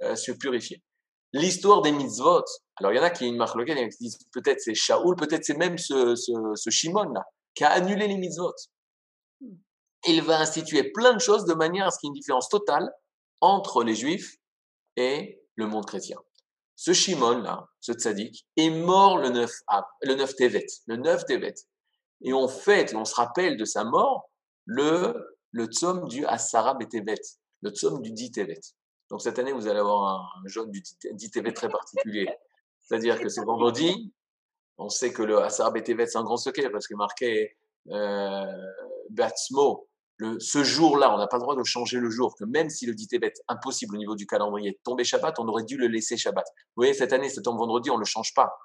[0.02, 0.82] euh, se purifier
[1.32, 2.44] l'histoire des mitzvot.
[2.76, 5.44] Alors, il y en a qui une marque locale, qui disent peut-être c'est Shaoul, peut-être
[5.44, 8.54] c'est même ce, ce, ce Shimon là, qui a annulé les mitzvot.
[10.06, 12.48] Il va instituer plein de choses de manière à ce qu'il y ait une différence
[12.48, 12.90] totale
[13.40, 14.36] entre les juifs
[14.96, 16.18] et le monde chrétien.
[16.76, 21.24] Ce Shimon là, ce tzaddik, est mort le 9 Av, le 9 Tevet, le 9
[21.24, 21.54] Tevet.
[22.22, 24.30] Et on fête, on se rappelle de sa mort,
[24.66, 27.20] le, le tzom du Asara Betevet,
[27.62, 28.60] le tzom du 10 Tevet.
[29.10, 32.28] Donc cette année, vous allez avoir un jaune du DTV très particulier.
[32.82, 34.12] C'est-à-dire que c'est vendredi.
[34.78, 37.56] On sait que le Hassar BTV, c'est un grand secret parce que marqué
[37.90, 38.44] euh,
[40.18, 42.86] le, ce jour-là, on n'a pas le droit de changer le jour, que même si
[42.86, 46.16] le dit est impossible au niveau du calendrier, tomber Shabbat, on aurait dû le laisser
[46.16, 46.44] Shabbat.
[46.44, 48.56] Vous voyez, cette année, ça tombe vendredi, on ne le change pas.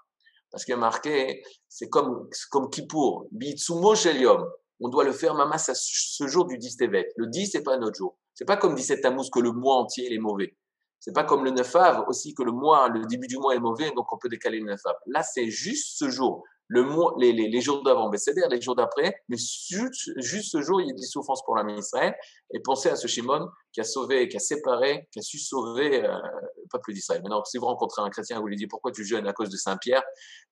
[0.51, 4.45] Parce qu'il y a marqué, c'est comme, comme Kippour, Bitsumo Shelium.
[4.79, 7.11] On doit le faire, maman, ce jour du 10 Tevet.
[7.15, 8.17] Le 10, c'est pas notre jour.
[8.33, 10.55] C'est pas comme 17 Tammuz que le mois entier est mauvais.
[10.99, 13.59] C'est pas comme le 9 Av aussi que le mois, le début du mois est
[13.59, 14.95] mauvais, donc on peut décaler le 9 Av.
[15.07, 18.77] Là, c'est juste ce jour le mois, les, les, les jours d'avant, c'est-à-dire les jours
[18.77, 22.15] d'après, mais juste, juste, ce jour, il y a des souffrances pour l'ami Israël.
[22.53, 26.05] Et pensez à ce Shimon qui a sauvé, qui a séparé, qui a su sauver
[26.05, 27.21] euh, le peuple d'Israël.
[27.23, 29.57] Maintenant, si vous rencontrez un chrétien vous lui dites pourquoi tu jeûnes à cause de
[29.57, 30.01] Saint-Pierre,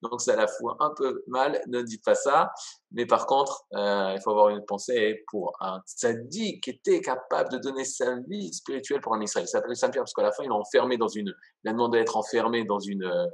[0.01, 2.51] donc à la fois un peu mal, ne dites pas ça.
[2.91, 7.49] Mais par contre, euh, il faut avoir une pensée pour un tzaddik qui était capable
[7.53, 9.45] de donner sa vie spirituelle pour un Israël.
[9.47, 11.99] Il s'appelle Saint-Pierre parce qu'à la fin, il est enfermé dans une, il a demandé
[11.99, 13.26] d'être enfermé dans une, euh,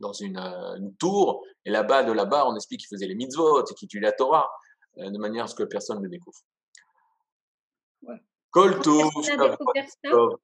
[0.00, 3.60] dans une, euh, une tour, et là-bas, de là-bas, on explique qu'il faisait les mitzvot
[3.60, 4.48] et qu'il tuait la Torah,
[4.98, 6.38] euh, de manière à ce que personne ne le découvre.
[8.02, 8.22] Ouais.
[8.50, 10.38] Kol tov, Personne n'a découvert ça tov.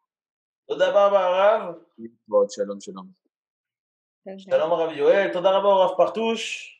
[0.66, 1.76] תודה רבה הרב.
[2.26, 3.08] Bon, Shalom, shalom.
[4.38, 6.70] שלום הרב יואל, תודה רבה הרב פרטוש.